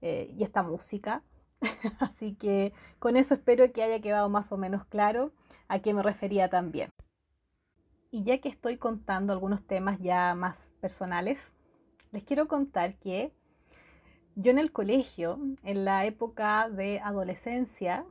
eh, 0.00 0.34
y 0.34 0.44
esta 0.44 0.62
música 0.62 1.22
Así 2.00 2.34
que 2.34 2.72
con 2.98 3.16
eso 3.16 3.34
espero 3.34 3.70
que 3.72 3.82
haya 3.82 4.00
quedado 4.00 4.28
más 4.28 4.52
o 4.52 4.56
menos 4.56 4.84
claro 4.86 5.32
a 5.68 5.80
qué 5.80 5.94
me 5.94 6.02
refería 6.02 6.48
también. 6.48 6.90
Y 8.10 8.22
ya 8.22 8.38
que 8.38 8.48
estoy 8.48 8.76
contando 8.76 9.32
algunos 9.32 9.66
temas 9.66 9.98
ya 9.98 10.34
más 10.34 10.72
personales, 10.80 11.54
les 12.14 12.22
quiero 12.22 12.46
contar 12.46 12.94
que 12.94 13.32
yo 14.36 14.52
en 14.52 14.60
el 14.60 14.70
colegio, 14.70 15.40
en 15.64 15.84
la 15.84 16.04
época 16.04 16.70
de 16.70 17.00
adolescencia, 17.00 18.06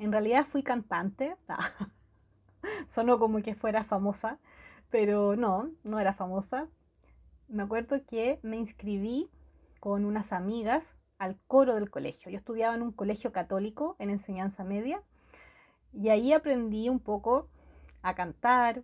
en 0.00 0.10
realidad 0.10 0.44
fui 0.44 0.64
cantante. 0.64 1.36
sonó 2.88 3.20
como 3.20 3.40
que 3.40 3.54
fuera 3.54 3.84
famosa, 3.84 4.40
pero 4.90 5.36
no, 5.36 5.70
no 5.84 6.00
era 6.00 6.14
famosa. 6.14 6.66
Me 7.46 7.62
acuerdo 7.62 8.04
que 8.04 8.40
me 8.42 8.56
inscribí 8.56 9.30
con 9.78 10.04
unas 10.04 10.32
amigas 10.32 10.96
al 11.18 11.38
coro 11.46 11.76
del 11.76 11.90
colegio. 11.90 12.32
Yo 12.32 12.38
estudiaba 12.38 12.74
en 12.74 12.82
un 12.82 12.90
colegio 12.90 13.30
católico 13.30 13.94
en 14.00 14.10
enseñanza 14.10 14.64
media 14.64 15.00
y 15.92 16.08
ahí 16.08 16.32
aprendí 16.32 16.88
un 16.88 16.98
poco 16.98 17.48
a 18.02 18.16
cantar. 18.16 18.82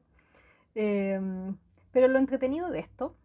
Em, 0.76 1.56
pero 1.90 2.06
lo 2.06 2.20
entretenido 2.20 2.70
de 2.70 2.78
esto 2.78 3.16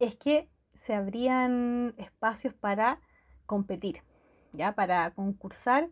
es 0.00 0.16
que 0.16 0.48
se 0.74 0.94
abrían 0.94 1.94
espacios 1.98 2.54
para 2.54 3.00
competir, 3.46 4.02
ya 4.52 4.74
para 4.74 5.12
concursar 5.12 5.90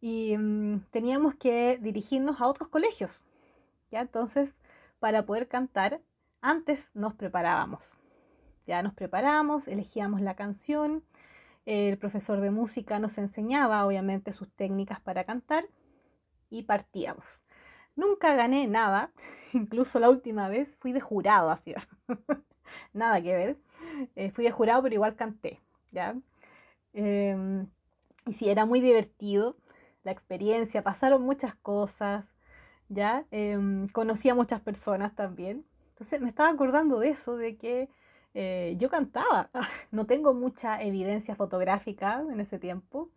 y 0.00 0.32
em, 0.32 0.80
teníamos 0.90 1.36
que 1.36 1.78
dirigirnos 1.80 2.40
a 2.40 2.46
otros 2.46 2.68
colegios. 2.68 3.22
¿ya? 3.90 4.00
Entonces, 4.00 4.58
para 4.98 5.24
poder 5.24 5.48
cantar, 5.48 6.02
antes 6.40 6.90
nos 6.94 7.14
preparábamos. 7.14 7.96
Ya 8.66 8.82
nos 8.82 8.92
preparamos, 8.94 9.68
elegíamos 9.68 10.20
la 10.20 10.34
canción, 10.34 11.04
el 11.64 11.98
profesor 11.98 12.40
de 12.40 12.50
música 12.50 12.98
nos 12.98 13.18
enseñaba, 13.18 13.86
obviamente, 13.86 14.32
sus 14.32 14.50
técnicas 14.50 15.00
para 15.00 15.24
cantar 15.24 15.64
y 16.50 16.64
partíamos. 16.64 17.42
Nunca 17.94 18.34
gané 18.34 18.66
nada, 18.66 19.12
incluso 19.52 20.00
la 20.00 20.10
última 20.10 20.48
vez 20.48 20.76
fui 20.80 20.92
de 20.92 21.00
jurado 21.00 21.50
así. 21.50 21.74
nada 22.92 23.20
que 23.22 23.34
ver. 23.34 23.56
Eh, 24.16 24.30
fui 24.30 24.44
de 24.44 24.50
jurado, 24.50 24.82
pero 24.82 24.94
igual 24.94 25.16
canté, 25.16 25.60
¿ya? 25.92 26.16
Em, 26.92 27.68
y 28.26 28.32
sí, 28.34 28.48
era 28.48 28.66
muy 28.66 28.80
divertido 28.80 29.56
la 30.04 30.12
experiencia, 30.12 30.82
pasaron 30.82 31.22
muchas 31.22 31.54
cosas, 31.56 32.26
¿ya? 32.88 33.26
Em, 33.30 33.88
conocí 33.88 34.28
a 34.28 34.34
muchas 34.34 34.60
personas 34.60 35.14
también. 35.14 35.64
Entonces 35.90 36.20
me 36.20 36.28
estaba 36.28 36.50
acordando 36.50 36.98
de 37.00 37.10
eso, 37.10 37.36
de 37.36 37.56
que 37.56 37.88
eh, 38.34 38.76
yo 38.78 38.90
cantaba. 38.90 39.50
No 39.90 40.06
tengo 40.06 40.34
mucha 40.34 40.82
evidencia 40.82 41.34
fotográfica 41.36 42.22
en 42.30 42.40
ese 42.40 42.58
tiempo, 42.58 43.10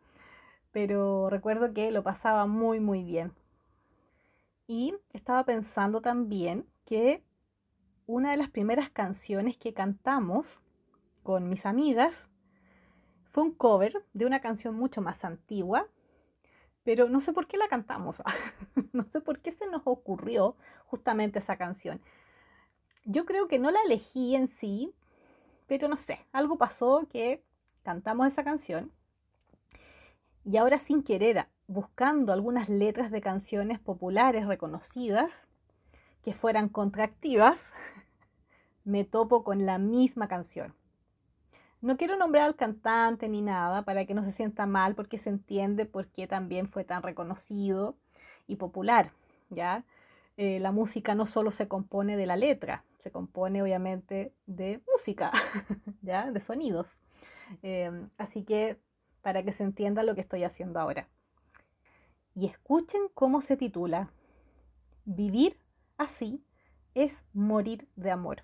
pero 0.71 1.29
recuerdo 1.29 1.73
que 1.73 1.91
lo 1.91 2.03
pasaba 2.03 2.45
muy, 2.47 2.79
muy 2.79 3.03
bien. 3.03 3.33
Y 4.67 4.95
estaba 5.13 5.43
pensando 5.45 6.01
también 6.01 6.65
que 6.85 7.23
una 8.11 8.31
de 8.31 8.37
las 8.37 8.49
primeras 8.49 8.89
canciones 8.89 9.57
que 9.57 9.73
cantamos 9.73 10.61
con 11.23 11.49
mis 11.49 11.65
amigas 11.65 12.29
fue 13.23 13.43
un 13.43 13.51
cover 13.51 14.05
de 14.13 14.25
una 14.25 14.41
canción 14.41 14.75
mucho 14.75 15.01
más 15.01 15.23
antigua, 15.23 15.87
pero 16.83 17.07
no 17.07 17.21
sé 17.21 17.31
por 17.31 17.47
qué 17.47 17.57
la 17.57 17.69
cantamos, 17.69 18.21
no 18.91 19.05
sé 19.09 19.21
por 19.21 19.39
qué 19.39 19.51
se 19.51 19.67
nos 19.67 19.83
ocurrió 19.85 20.55
justamente 20.87 21.39
esa 21.39 21.57
canción. 21.57 22.01
Yo 23.05 23.25
creo 23.25 23.47
que 23.47 23.59
no 23.59 23.71
la 23.71 23.81
elegí 23.83 24.35
en 24.35 24.49
sí, 24.49 24.93
pero 25.67 25.87
no 25.87 25.95
sé, 25.95 26.19
algo 26.33 26.57
pasó 26.57 27.07
que 27.09 27.45
cantamos 27.81 28.27
esa 28.27 28.43
canción 28.43 28.91
y 30.43 30.57
ahora 30.57 30.79
sin 30.79 31.01
querer, 31.01 31.47
buscando 31.67 32.33
algunas 32.33 32.67
letras 32.67 33.09
de 33.09 33.21
canciones 33.21 33.79
populares 33.79 34.47
reconocidas 34.47 35.47
que 36.23 36.33
fueran 36.33 36.69
contractivas, 36.69 37.71
me 38.83 39.03
topo 39.03 39.43
con 39.43 39.65
la 39.65 39.77
misma 39.77 40.27
canción. 40.27 40.75
No 41.81 41.97
quiero 41.97 42.15
nombrar 42.15 42.43
al 42.43 42.55
cantante 42.55 43.27
ni 43.27 43.41
nada 43.41 43.81
para 43.83 44.05
que 44.05 44.13
no 44.13 44.23
se 44.23 44.31
sienta 44.31 44.67
mal 44.67 44.93
porque 44.93 45.17
se 45.17 45.29
entiende 45.29 45.85
por 45.85 46.07
qué 46.07 46.27
también 46.27 46.67
fue 46.67 46.83
tan 46.83 47.01
reconocido 47.01 47.97
y 48.47 48.57
popular, 48.57 49.13
¿ya? 49.49 49.83
Eh, 50.37 50.59
la 50.59 50.71
música 50.71 51.15
no 51.15 51.25
solo 51.25 51.49
se 51.49 51.67
compone 51.67 52.17
de 52.17 52.27
la 52.27 52.35
letra, 52.35 52.85
se 52.99 53.11
compone 53.11 53.63
obviamente 53.63 54.33
de 54.45 54.81
música, 54.91 55.31
¿ya? 56.03 56.29
De 56.31 56.39
sonidos. 56.39 57.01
Em, 57.63 58.09
así 58.17 58.43
que 58.43 58.79
para 59.23 59.43
que 59.43 59.51
se 59.51 59.63
entienda 59.63 60.03
lo 60.03 60.13
que 60.13 60.21
estoy 60.21 60.43
haciendo 60.43 60.79
ahora. 60.79 61.07
Y 62.35 62.45
escuchen 62.45 63.01
cómo 63.13 63.41
se 63.41 63.57
titula. 63.57 64.11
Vivir 65.05 65.57
así 66.01 66.43
es 66.93 67.23
morir 67.33 67.87
de 67.95 68.11
amor. 68.11 68.43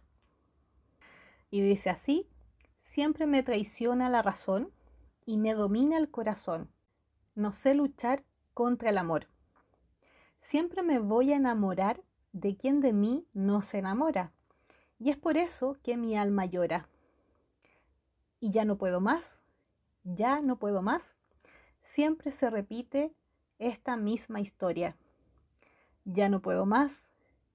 Y 1.50 1.62
dice 1.62 1.90
así, 1.90 2.30
siempre 2.80 3.26
me 3.26 3.44
traiciona 3.44 4.10
la 4.10 4.22
razón 4.22 4.72
y 5.26 5.38
me 5.38 5.54
domina 5.54 5.98
el 5.98 6.10
corazón. 6.10 6.70
No 7.36 7.54
sé 7.54 7.74
luchar 7.74 8.24
contra 8.54 8.90
el 8.90 8.98
amor. 8.98 9.28
Siempre 10.40 10.84
me 10.84 11.00
voy 11.00 11.34
a 11.34 11.36
enamorar 11.36 12.04
de 12.32 12.56
quien 12.56 12.80
de 12.80 12.94
mí 12.94 13.28
no 13.34 13.62
se 13.62 13.80
enamora. 13.80 14.32
Y 15.00 15.10
es 15.10 15.18
por 15.18 15.38
eso 15.38 15.78
que 15.84 15.98
mi 15.98 16.18
alma 16.18 16.46
llora. 16.46 16.90
Y 18.40 18.52
ya 18.52 18.66
no 18.66 18.78
puedo 18.78 19.02
más, 19.02 19.44
ya 20.04 20.42
no 20.42 20.58
puedo 20.58 20.82
más, 20.82 21.18
siempre 21.82 22.32
se 22.32 22.50
repite 22.50 23.14
esta 23.60 23.98
misma 23.98 24.40
historia. 24.40 24.96
Ya 26.06 26.30
no 26.30 26.42
puedo 26.42 26.66
más, 26.66 27.12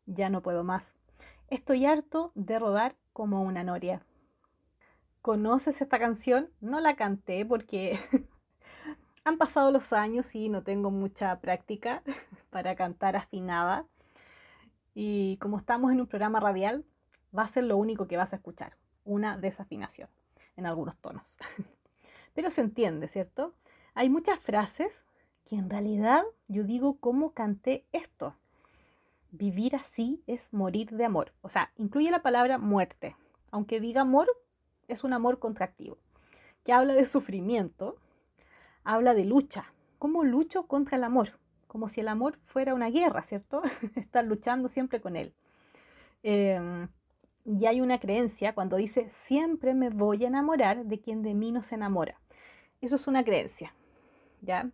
ya 0.06 0.30
no 0.30 0.42
puedo 0.42 0.64
más. 0.64 0.94
Estoy 1.48 1.84
harto 1.84 2.32
de 2.34 2.58
rodar 2.58 2.96
como 3.12 3.42
una 3.42 3.64
noria. 3.64 4.04
¿Conoces 5.20 5.80
esta 5.80 5.98
canción? 5.98 6.50
No 6.60 6.80
la 6.80 6.96
canté 6.96 7.44
porque 7.44 7.98
han 9.24 9.38
pasado 9.38 9.70
los 9.70 9.92
años 9.92 10.34
y 10.34 10.48
no 10.48 10.62
tengo 10.62 10.90
mucha 10.90 11.40
práctica 11.40 12.02
para 12.50 12.74
cantar 12.74 13.16
afinada. 13.16 13.86
Y 14.94 15.36
como 15.38 15.58
estamos 15.58 15.92
en 15.92 16.00
un 16.00 16.06
programa 16.06 16.40
radial, 16.40 16.84
va 17.36 17.42
a 17.44 17.48
ser 17.48 17.64
lo 17.64 17.76
único 17.76 18.06
que 18.06 18.16
vas 18.16 18.32
a 18.32 18.36
escuchar, 18.36 18.76
una 19.04 19.38
desafinación 19.38 20.08
en 20.56 20.66
algunos 20.66 20.96
tonos. 20.98 21.38
Pero 22.34 22.50
se 22.50 22.60
entiende, 22.62 23.08
¿cierto? 23.08 23.54
Hay 23.94 24.08
muchas 24.10 24.40
frases 24.40 25.04
que 25.44 25.56
en 25.56 25.70
realidad 25.70 26.24
yo 26.48 26.64
digo 26.64 26.98
cómo 26.98 27.32
canté 27.32 27.86
esto. 27.92 28.36
Vivir 29.32 29.74
así 29.74 30.22
es 30.26 30.52
morir 30.52 30.90
de 30.90 31.06
amor. 31.06 31.32
O 31.40 31.48
sea, 31.48 31.72
incluye 31.78 32.10
la 32.10 32.22
palabra 32.22 32.58
muerte. 32.58 33.16
Aunque 33.50 33.80
diga 33.80 34.02
amor, 34.02 34.28
es 34.88 35.04
un 35.04 35.14
amor 35.14 35.38
contractivo. 35.38 35.96
Que 36.64 36.74
habla 36.74 36.92
de 36.92 37.06
sufrimiento, 37.06 37.96
habla 38.84 39.14
de 39.14 39.24
lucha. 39.24 39.72
¿Cómo 39.98 40.22
lucho 40.22 40.66
contra 40.66 40.98
el 40.98 41.04
amor? 41.04 41.38
Como 41.66 41.88
si 41.88 42.00
el 42.00 42.08
amor 42.08 42.38
fuera 42.42 42.74
una 42.74 42.90
guerra, 42.90 43.22
¿cierto? 43.22 43.62
Estar 43.96 44.24
luchando 44.26 44.68
siempre 44.68 45.00
con 45.00 45.16
él. 45.16 45.34
Em, 46.22 46.88
y 47.46 47.64
hay 47.64 47.80
una 47.80 47.98
creencia 47.98 48.54
cuando 48.54 48.76
dice, 48.76 49.08
siempre 49.08 49.72
me 49.72 49.88
voy 49.88 50.24
a 50.24 50.28
enamorar 50.28 50.84
de 50.84 51.00
quien 51.00 51.22
de 51.22 51.34
mí 51.34 51.52
no 51.52 51.62
se 51.62 51.74
enamora. 51.74 52.20
Eso 52.82 52.96
es 52.96 53.06
una 53.06 53.24
creencia, 53.24 53.74
¿ya? 54.42 54.70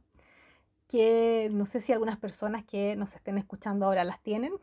Que 0.88 1.50
no 1.52 1.66
sé 1.66 1.80
si 1.80 1.92
algunas 1.92 2.18
personas 2.18 2.64
que 2.64 2.96
nos 2.96 3.14
estén 3.14 3.38
escuchando 3.38 3.86
ahora 3.86 4.04
las 4.04 4.22
tienen, 4.22 4.54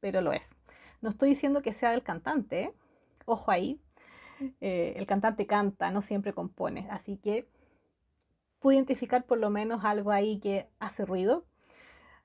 pero 0.00 0.20
lo 0.22 0.32
es. 0.32 0.54
No 1.00 1.10
estoy 1.10 1.30
diciendo 1.30 1.62
que 1.62 1.72
sea 1.72 1.90
del 1.92 2.02
cantante, 2.02 2.74
ojo 3.26 3.50
ahí. 3.50 3.80
Eh, 4.60 4.94
el 4.96 5.06
cantante 5.06 5.46
canta, 5.46 5.90
no 5.90 6.00
siempre 6.02 6.32
compone, 6.32 6.88
así 6.90 7.18
que 7.18 7.46
pude 8.58 8.76
identificar 8.76 9.24
por 9.26 9.38
lo 9.38 9.50
menos 9.50 9.84
algo 9.84 10.10
ahí 10.12 10.38
que 10.40 10.68
hace 10.78 11.04
ruido. 11.04 11.44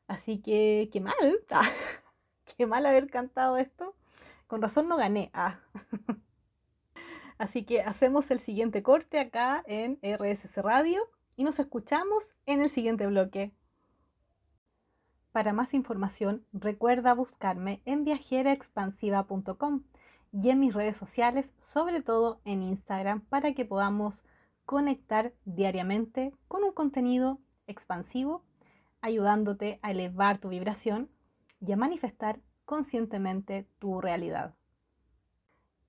Así 0.08 0.39
que 0.39 0.89
qué 0.91 1.02
mal, 1.02 1.15
qué 2.58 2.65
mal 2.67 2.86
haber 2.86 3.10
cantado 3.10 3.58
esto. 3.58 3.95
Con 4.48 4.62
razón 4.62 4.88
no 4.88 4.98
gané. 4.98 5.32
Ah. 5.34 5.60
Así 7.38 7.63
que 7.63 7.82
hacemos 7.82 8.32
el 8.32 8.39
siguiente 8.39 8.82
corte 8.82 9.19
acá 9.19 9.63
en 9.67 10.00
RSS 10.02 10.58
Radio 10.58 11.10
y 11.36 11.43
nos 11.43 11.60
escuchamos 11.60 12.36
en 12.45 12.62
el 12.62 12.69
siguiente 12.69 13.08
bloque. 13.08 13.54
Para 15.32 15.54
más 15.54 15.74
información, 15.74 16.45
recuerda 16.54 17.13
buscarme 17.13 17.82
en 17.86 18.06
viajeraexpansiva.com 18.06 19.84
y 20.32 20.50
en 20.50 20.60
mis 20.60 20.74
redes 20.74 20.98
sociales, 20.98 21.54
sobre 21.60 22.02
todo 22.02 22.39
en 22.45 22.63
Instagram, 22.63 23.21
para 23.21 23.54
que 23.54 23.65
podamos 23.65 24.24
conectar 24.65 25.34
diariamente 25.45 26.34
con 26.48 26.63
un 26.63 26.71
contenido 26.71 27.39
expansivo, 27.67 28.43
ayudándote 29.02 29.80
a 29.82 29.91
elevar 29.91 30.38
tu 30.38 30.50
vibración 30.50 31.10
y 31.60 31.71
a 31.71 31.78
manifestar 31.78 32.39
conscientemente 32.65 33.67
tu 33.80 34.02
realidad. 34.02 34.56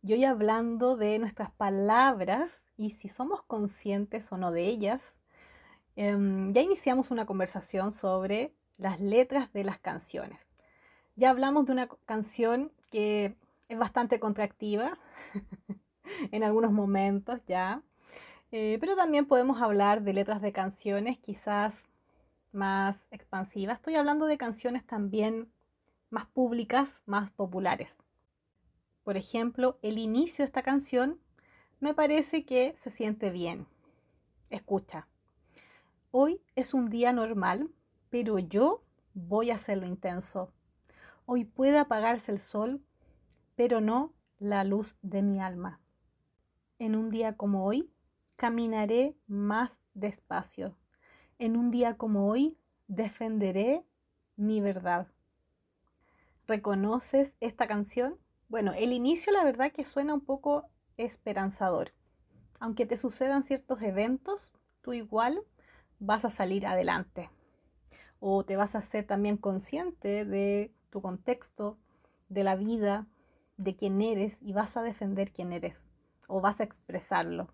Y 0.03 0.13
hoy 0.13 0.25
hablando 0.25 0.97
de 0.97 1.19
nuestras 1.19 1.51
palabras 1.51 2.65
y 2.77 2.91
si 2.91 3.09
somos 3.09 3.43
conscientes 3.43 4.31
o 4.31 4.37
no 4.37 4.53
de 4.53 4.67
ellas, 4.67 5.17
em, 5.97 6.53
ya 6.53 6.61
iniciamos 6.61 7.11
una 7.11 7.27
conversación 7.27 7.93
sobre 7.93 8.55
las 8.79 9.01
letras 9.01 9.53
de 9.53 9.65
las 9.65 9.79
canciones. 9.79 10.47
Ya 11.17 11.31
hablamos 11.31 11.67
de 11.67 11.73
una 11.73 11.89
canción 12.05 12.73
que 12.91 13.37
es 13.69 13.79
bastante 13.79 14.21
contractiva 14.21 14.99
en 16.31 16.45
algunos 16.45 16.73
momentos 16.73 17.45
ya, 17.47 17.83
eh, 18.53 18.79
pero 18.81 18.97
también 18.97 19.27
podemos 19.27 19.61
hablar 19.61 20.03
de 20.03 20.13
letras 20.13 20.41
de 20.41 20.53
canciones 20.53 21.19
quizás 21.19 21.89
más 22.53 23.07
expansivas. 23.11 23.79
Estoy 23.79 23.97
hablando 23.97 24.27
de 24.27 24.39
canciones 24.39 24.87
también 24.87 25.51
más 26.11 26.27
públicas, 26.27 27.03
más 27.07 27.31
populares. 27.31 27.99
Por 29.05 29.17
ejemplo, 29.17 29.79
el 29.83 29.99
inicio 29.99 30.43
de 30.43 30.47
esta 30.47 30.63
canción 30.63 31.21
me 31.81 31.95
parece 31.95 32.45
que 32.45 32.75
se 32.77 32.91
siente 32.91 33.31
bien. 33.31 33.67
Escucha. 34.51 35.09
Hoy 36.19 36.41
es 36.55 36.73
un 36.73 36.89
día 36.89 37.13
normal, 37.13 37.69
pero 38.09 38.39
yo 38.39 38.83
voy 39.13 39.51
a 39.51 39.57
hacerlo 39.57 39.87
intenso. 39.87 40.51
Hoy 41.27 41.45
puede 41.45 41.77
apagarse 41.77 42.33
el 42.33 42.39
sol, 42.39 42.83
pero 43.55 43.83
no 43.83 44.15
la 44.39 44.65
luz 44.65 44.97
de 45.03 45.21
mi 45.21 45.41
alma. 45.41 45.79
En 46.79 46.97
un 46.97 47.11
día 47.11 47.37
como 47.37 47.67
hoy, 47.67 47.93
caminaré 48.37 49.15
más 49.27 49.79
despacio. 49.93 50.75
En 51.39 51.55
un 51.55 51.71
día 51.71 51.99
como 51.99 52.31
hoy, 52.31 52.57
defenderé 52.89 53.85
mi 54.37 54.63
verdad. 54.63 55.09
¿Reconoces 56.47 57.37
esta 57.41 57.67
canción? 57.67 58.17
Bueno, 58.49 58.73
el 58.73 58.95
inicio 58.95 59.35
la 59.35 59.45
verdad 59.45 59.71
que 59.71 59.85
suena 59.85 60.15
un 60.15 60.23
poco 60.23 60.65
esperanzador. 60.97 61.93
Aunque 62.59 62.87
te 62.87 62.97
sucedan 62.97 63.45
ciertos 63.45 63.83
eventos, 63.83 64.55
tú 64.81 64.95
igual 64.95 65.43
vas 65.99 66.25
a 66.25 66.31
salir 66.31 66.67
adelante. 66.67 67.31
O 68.21 68.45
te 68.45 68.57
vas 68.57 68.75
a 68.75 68.83
ser 68.83 69.07
también 69.07 69.37
consciente 69.37 70.25
de 70.25 70.73
tu 70.91 71.03
contexto, 71.03 71.79
de 72.29 72.45
la 72.45 72.57
vida, 72.57 73.07
de 73.57 73.77
quién 73.77 74.01
eres 74.03 74.39
y 74.41 74.53
vas 74.53 74.77
a 74.77 74.83
defender 74.83 75.33
quién 75.33 75.53
eres 75.53 75.87
o 76.29 76.41
vas 76.41 76.61
a 76.61 76.65
expresarlo. 76.65 77.49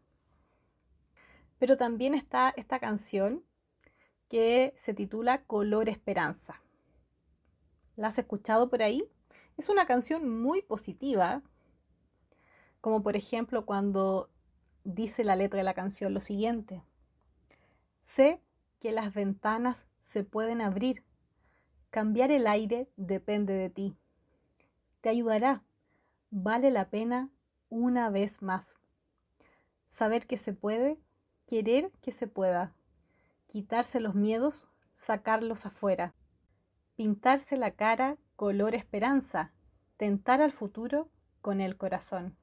Pero 1.58 1.76
también 1.76 2.14
está 2.14 2.52
esta 2.56 2.80
canción 2.80 3.44
que 4.28 4.74
se 4.76 4.94
titula 4.94 5.44
Color 5.44 5.88
Esperanza. 5.88 6.60
¿La 7.96 8.08
has 8.08 8.18
escuchado 8.18 8.70
por 8.70 8.82
ahí? 8.82 9.04
Es 9.56 9.68
una 9.68 9.86
canción 9.86 10.40
muy 10.40 10.62
positiva, 10.62 11.42
como 12.80 13.02
por 13.02 13.16
ejemplo 13.16 13.66
cuando 13.66 14.30
dice 14.84 15.22
la 15.22 15.36
letra 15.36 15.58
de 15.58 15.64
la 15.64 15.74
canción 15.74 16.14
lo 16.14 16.20
siguiente. 16.20 16.82
Sé 18.02 18.42
que 18.80 18.92
las 18.92 19.14
ventanas 19.14 19.86
se 20.00 20.24
pueden 20.24 20.60
abrir. 20.60 21.04
Cambiar 21.88 22.30
el 22.30 22.46
aire 22.46 22.90
depende 22.96 23.54
de 23.54 23.70
ti. 23.70 23.96
Te 25.00 25.08
ayudará. 25.08 25.62
Vale 26.30 26.70
la 26.70 26.90
pena 26.90 27.30
una 27.70 28.10
vez 28.10 28.42
más. 28.42 28.78
Saber 29.86 30.26
que 30.26 30.36
se 30.36 30.52
puede, 30.52 30.98
querer 31.46 31.90
que 32.02 32.12
se 32.12 32.26
pueda. 32.26 32.74
Quitarse 33.46 34.00
los 34.00 34.14
miedos, 34.14 34.68
sacarlos 34.92 35.64
afuera. 35.64 36.14
Pintarse 36.96 37.56
la 37.56 37.70
cara 37.70 38.18
color 38.36 38.74
esperanza. 38.74 39.52
Tentar 39.96 40.42
al 40.42 40.52
futuro 40.52 41.08
con 41.40 41.60
el 41.60 41.76
corazón. 41.76 42.36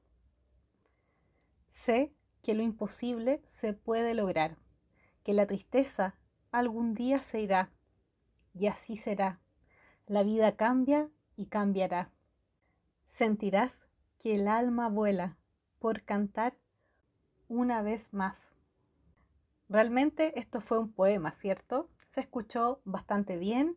Sé 1.66 2.12
que 2.42 2.54
lo 2.54 2.62
imposible 2.62 3.42
se 3.46 3.74
puede 3.74 4.14
lograr, 4.14 4.56
que 5.22 5.32
la 5.32 5.46
tristeza 5.46 6.16
algún 6.50 6.94
día 6.94 7.22
se 7.22 7.40
irá, 7.40 7.70
y 8.54 8.66
así 8.66 8.96
será. 8.96 9.40
La 10.06 10.22
vida 10.22 10.56
cambia 10.56 11.08
y 11.36 11.46
cambiará. 11.46 12.10
Sentirás 13.06 13.86
que 14.18 14.34
el 14.34 14.48
alma 14.48 14.88
vuela 14.88 15.36
por 15.78 16.02
cantar 16.02 16.56
una 17.48 17.82
vez 17.82 18.12
más. 18.12 18.52
Realmente 19.68 20.38
esto 20.38 20.60
fue 20.60 20.78
un 20.78 20.92
poema, 20.92 21.30
¿cierto? 21.30 21.88
Se 22.10 22.20
escuchó 22.20 22.80
bastante 22.84 23.36
bien, 23.36 23.76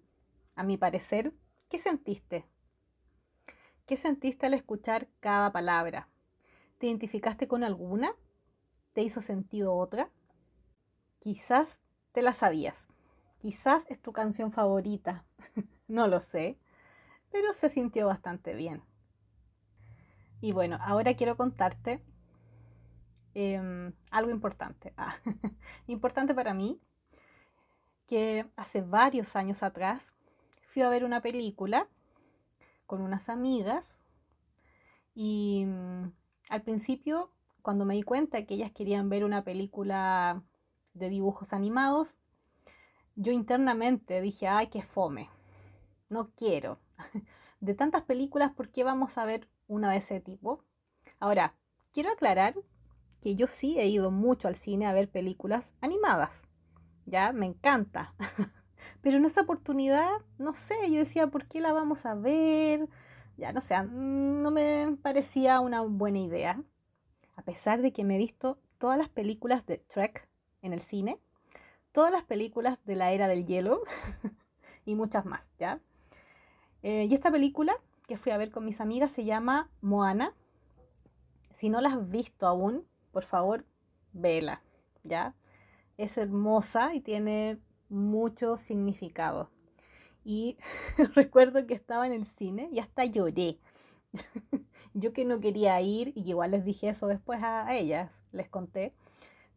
a 0.55 0.63
mi 0.63 0.77
parecer. 0.77 1.33
¿Qué 1.69 1.77
sentiste? 1.77 2.45
¿Qué 3.85 3.97
sentiste 3.97 4.45
al 4.45 4.53
escuchar 4.53 5.07
cada 5.19 5.51
palabra? 5.51 6.09
¿Te 6.77 6.87
identificaste 6.87 7.47
con 7.47 7.63
alguna? 7.63 8.15
¿Te 8.93 9.01
hizo 9.01 9.21
sentido 9.21 9.75
otra? 9.75 10.09
Quizás 11.23 11.79
te 12.11 12.21
la 12.21 12.33
sabías. 12.33 12.89
Quizás 13.39 13.85
es 13.87 13.97
tu 13.97 14.11
canción 14.11 14.51
favorita. 14.51 15.23
no 15.87 16.09
lo 16.09 16.19
sé. 16.19 16.57
Pero 17.31 17.53
se 17.53 17.69
sintió 17.69 18.07
bastante 18.07 18.53
bien. 18.55 18.83
Y 20.41 20.51
bueno, 20.51 20.77
ahora 20.81 21.13
quiero 21.13 21.37
contarte 21.37 22.03
em, 23.35 23.93
algo 24.11 24.31
importante. 24.31 24.93
Ah, 24.97 25.15
importante 25.87 26.35
para 26.35 26.53
mí. 26.53 26.81
Que 28.05 28.45
hace 28.57 28.81
varios 28.81 29.37
años 29.37 29.63
atrás 29.63 30.15
fui 30.65 30.81
a 30.81 30.89
ver 30.89 31.05
una 31.05 31.21
película 31.21 31.87
con 32.85 32.99
unas 32.99 33.29
amigas. 33.29 34.03
Y 35.15 35.63
mm, 35.67 36.11
al 36.49 36.61
principio, 36.63 37.31
cuando 37.61 37.85
me 37.85 37.95
di 37.95 38.03
cuenta 38.03 38.45
que 38.45 38.55
ellas 38.55 38.73
querían 38.73 39.07
ver 39.07 39.23
una 39.23 39.45
película 39.45 40.43
de 40.93 41.09
dibujos 41.09 41.53
animados, 41.53 42.15
yo 43.15 43.31
internamente 43.31 44.21
dije, 44.21 44.47
ay, 44.47 44.67
qué 44.67 44.81
fome, 44.81 45.29
no 46.09 46.31
quiero. 46.35 46.79
De 47.59 47.73
tantas 47.73 48.01
películas, 48.01 48.51
¿por 48.51 48.69
qué 48.69 48.83
vamos 48.83 49.17
a 49.17 49.23
ver 49.23 49.47
una 49.67 49.89
de 49.91 49.97
ese 49.97 50.19
tipo? 50.19 50.65
Ahora, 51.19 51.55
quiero 51.93 52.11
aclarar 52.11 52.55
que 53.21 53.35
yo 53.35 53.47
sí 53.47 53.79
he 53.79 53.87
ido 53.87 54.11
mucho 54.11 54.49
al 54.49 54.55
cine 54.55 54.85
a 54.85 54.91
ver 54.91 55.09
películas 55.09 55.73
animadas. 55.79 56.45
Ya, 57.05 57.31
me 57.31 57.45
encanta. 57.45 58.15
Pero 59.01 59.15
en 59.15 59.23
esa 59.23 59.41
oportunidad, 59.41 60.09
no 60.37 60.53
sé, 60.53 60.75
yo 60.89 60.99
decía, 60.99 61.27
¿por 61.27 61.47
qué 61.47 61.61
la 61.61 61.71
vamos 61.71 62.05
a 62.05 62.15
ver? 62.15 62.89
Ya, 63.37 63.53
no 63.53 63.61
sé, 63.61 63.81
mm, 63.81 64.41
no 64.41 64.51
me 64.51 64.97
parecía 65.01 65.61
una 65.61 65.81
buena 65.81 66.19
idea. 66.19 66.61
A 67.37 67.43
pesar 67.43 67.81
de 67.81 67.93
que 67.93 68.03
me 68.03 68.15
he 68.15 68.17
visto 68.17 68.59
todas 68.77 68.97
las 68.97 69.07
películas 69.07 69.65
de 69.65 69.77
Trek 69.77 70.27
en 70.63 70.73
el 70.73 70.81
cine, 70.81 71.19
todas 71.91 72.11
las 72.11 72.23
películas 72.23 72.79
de 72.85 72.95
la 72.95 73.11
era 73.11 73.27
del 73.27 73.45
hielo 73.45 73.83
y 74.85 74.95
muchas 74.95 75.25
más, 75.25 75.51
¿ya? 75.59 75.79
Eh, 76.81 77.07
y 77.09 77.13
esta 77.13 77.31
película 77.31 77.75
que 78.07 78.17
fui 78.17 78.31
a 78.31 78.37
ver 78.37 78.51
con 78.51 78.65
mis 78.65 78.81
amigas 78.81 79.11
se 79.11 79.23
llama 79.23 79.69
Moana. 79.81 80.33
Si 81.53 81.69
no 81.69 81.79
la 81.79 81.89
has 81.89 82.09
visto 82.09 82.47
aún, 82.47 82.85
por 83.11 83.23
favor, 83.23 83.65
vela, 84.11 84.63
¿ya? 85.03 85.35
Es 85.97 86.17
hermosa 86.17 86.93
y 86.95 87.01
tiene 87.01 87.59
mucho 87.89 88.57
significado. 88.57 89.49
Y 90.25 90.57
recuerdo 91.15 91.67
que 91.67 91.73
estaba 91.73 92.07
en 92.07 92.13
el 92.13 92.25
cine 92.25 92.69
y 92.71 92.79
hasta 92.79 93.05
lloré. 93.05 93.59
Yo 94.93 95.13
que 95.13 95.25
no 95.25 95.39
quería 95.39 95.79
ir 95.81 96.13
y 96.15 96.29
igual 96.29 96.51
les 96.51 96.65
dije 96.65 96.89
eso 96.89 97.07
después 97.07 97.41
a 97.43 97.73
ellas, 97.75 98.21
les 98.31 98.49
conté. 98.49 98.93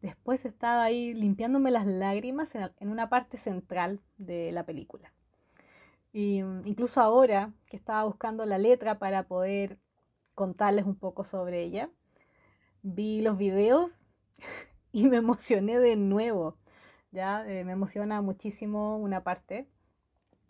Después 0.01 0.45
estaba 0.45 0.83
ahí 0.83 1.13
limpiándome 1.13 1.71
las 1.71 1.85
lágrimas 1.85 2.53
en, 2.55 2.89
una 2.89 3.09
parte 3.09 3.37
central 3.37 4.01
de 4.17 4.51
la 4.51 4.65
película. 4.65 5.11
Y 6.13 6.43
mm, 6.43 6.61
incluso 6.65 7.01
ahora 7.01 7.53
que 7.67 7.77
estaba 7.77 8.03
buscando 8.03 8.45
la 8.45 8.57
letra 8.57 8.99
para 8.99 9.23
poder 9.23 9.79
contarles 10.35 10.85
un 10.85 10.95
poco 10.95 11.23
sobre 11.23 11.63
ella, 11.63 11.89
vi 12.83 13.21
los 13.21 13.37
videos 13.37 14.03
y 14.91 15.07
me 15.07 15.17
emocioné 15.17 15.79
de 15.79 15.95
nuevo. 15.95 16.57
Ya 17.11 17.47
eh, 17.47 17.63
me 17.63 17.71
emociona 17.71 18.21
muchísimo 18.21 18.97
una 18.97 19.23
parte 19.23 19.67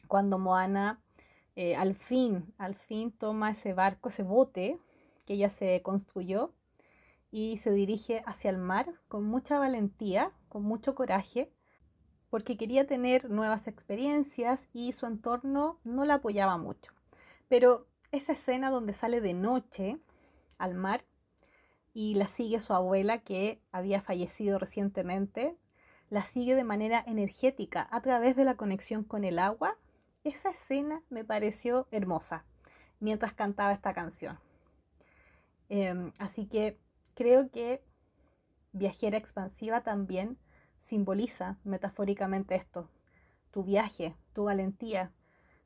cuando 0.08 0.40
Moana 0.40 1.00
eh, 1.56 1.76
al 1.76 1.96
fin, 1.96 2.54
al 2.60 2.76
fin 2.76 3.12
toma 3.12 3.52
ese 3.52 3.74
barco, 3.74 4.10
ese 4.10 4.24
bote 4.24 4.80
que 5.26 5.34
ella 5.34 5.50
se 5.50 5.82
construyó 5.82 6.54
y 7.32 7.58
se 7.58 7.72
dirige 7.72 8.24
hacia 8.26 8.50
el 8.50 8.58
mar 8.58 8.94
con 9.08 9.26
mucha 9.26 9.60
valentía, 9.60 10.32
con 10.50 10.64
mucho 10.64 10.96
coraje, 10.96 11.52
porque 12.30 12.58
quería 12.58 12.88
tener 12.88 13.30
nuevas 13.30 13.68
experiencias 13.68 14.68
y 14.74 14.92
su 14.94 15.06
entorno 15.06 15.80
no 15.84 16.06
la 16.06 16.16
apoyaba 16.16 16.58
mucho. 16.58 16.92
Pero 17.48 17.88
esa 18.12 18.34
escena 18.34 18.70
donde 18.70 18.94
sale 18.94 19.22
de 19.22 19.34
noche 19.34 20.00
al 20.58 20.74
mar 20.74 21.06
y 21.94 22.16
la 22.16 22.28
sigue 22.28 22.60
su 22.60 22.74
abuela 22.74 23.20
que 23.20 23.62
había 23.72 24.02
fallecido 24.02 24.60
recientemente, 24.60 25.58
la 26.10 26.24
sigue 26.24 26.56
de 26.56 26.64
manera 26.64 27.04
energética 27.06 27.88
a 27.92 28.02
través 28.02 28.36
de 28.36 28.46
la 28.46 28.56
conexión 28.56 29.04
con 29.04 29.24
el 29.24 29.40
agua, 29.40 29.78
esa 30.24 30.50
escena 30.50 31.04
me 31.10 31.24
pareció 31.24 31.88
hermosa 31.92 32.46
mientras 33.00 33.34
cantaba 33.34 33.74
esta 33.74 33.94
canción. 33.94 34.40
Em, 35.70 36.12
así 36.20 36.48
que 36.48 36.80
Creo 37.18 37.50
que 37.50 37.84
viajera 38.74 39.18
expansiva 39.18 39.82
también 39.82 40.38
simboliza 40.80 41.58
metafóricamente 41.64 42.54
esto, 42.54 42.92
tu 43.50 43.64
viaje, 43.64 44.16
tu 44.34 44.44
valentía, 44.44 45.12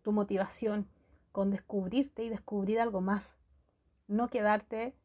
tu 0.02 0.14
motivación 0.14 0.88
con 1.34 1.52
descubrirte 1.52 2.24
y 2.24 2.30
descubrir 2.30 2.80
algo 2.80 3.02
más. 3.02 3.36
No 4.08 4.30
quedarte 4.30 4.96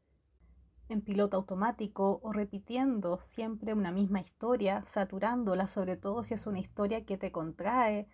en 0.89 1.01
piloto 1.01 1.37
automático 1.37 2.21
o 2.23 2.33
repitiendo 2.33 3.19
siempre 3.21 3.75
una 3.75 3.91
misma 3.91 4.21
historia, 4.21 4.85
saturándola, 4.87 5.67
sobre 5.67 5.97
todo 5.97 6.23
si 6.23 6.35
es 6.35 6.47
una 6.47 6.61
historia 6.61 7.05
que 7.05 7.19
te 7.19 7.33
contrae 7.33 8.07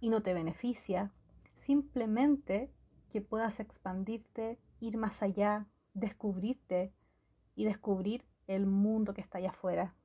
y 0.00 0.08
no 0.08 0.22
te 0.22 0.34
beneficia. 0.34 1.12
Simplemente 1.54 2.68
que 3.10 3.20
puedas 3.20 3.60
expandirte, 3.60 4.58
ir 4.80 4.98
más 4.98 5.22
allá, 5.22 5.68
descubrirte 5.94 6.92
y 7.56 7.64
descubrir 7.64 8.24
el 8.46 8.66
mundo 8.66 9.14
que 9.14 9.20
está 9.20 9.38
allá 9.38 9.50
afuera. 9.50 9.96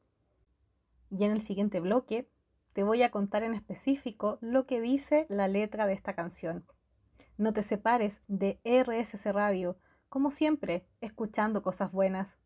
Y 1.12 1.26
en 1.26 1.32
el 1.32 1.42
siguiente 1.42 1.80
bloque 1.80 2.28
te 2.74 2.84
voy 2.84 3.04
a 3.04 3.12
contar 3.12 3.44
en 3.44 3.54
específico 3.54 4.40
lo 4.42 4.66
que 4.66 4.82
dice 4.82 5.26
la 5.30 5.48
letra 5.48 5.86
de 5.86 5.94
esta 5.94 6.16
canción. 6.16 6.66
No 7.38 7.54
te 7.54 7.64
separes 7.64 8.24
de 8.28 8.60
RSC 8.64 9.32
Radio, 9.32 9.78
como 10.10 10.32
siempre, 10.32 10.88
escuchando 11.02 11.62
cosas 11.62 11.92
buenas. 11.92 12.38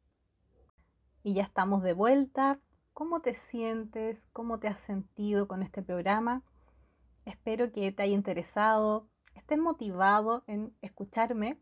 Y 1.24 1.34
ya 1.36 1.44
estamos 1.44 1.84
de 1.84 1.94
vuelta. 1.94 2.60
¿Cómo 2.94 3.22
te 3.22 3.36
sientes? 3.36 4.28
¿Cómo 4.34 4.60
te 4.60 4.68
has 4.68 4.80
sentido 4.80 5.48
con 5.48 5.62
este 5.62 5.84
programa? 5.84 6.44
Espero 7.26 7.72
que 7.72 7.92
te 7.92 8.04
haya 8.04 8.14
interesado, 8.14 9.10
estés 9.34 9.58
motivado 9.58 10.44
en 10.48 10.76
escucharme, 10.82 11.60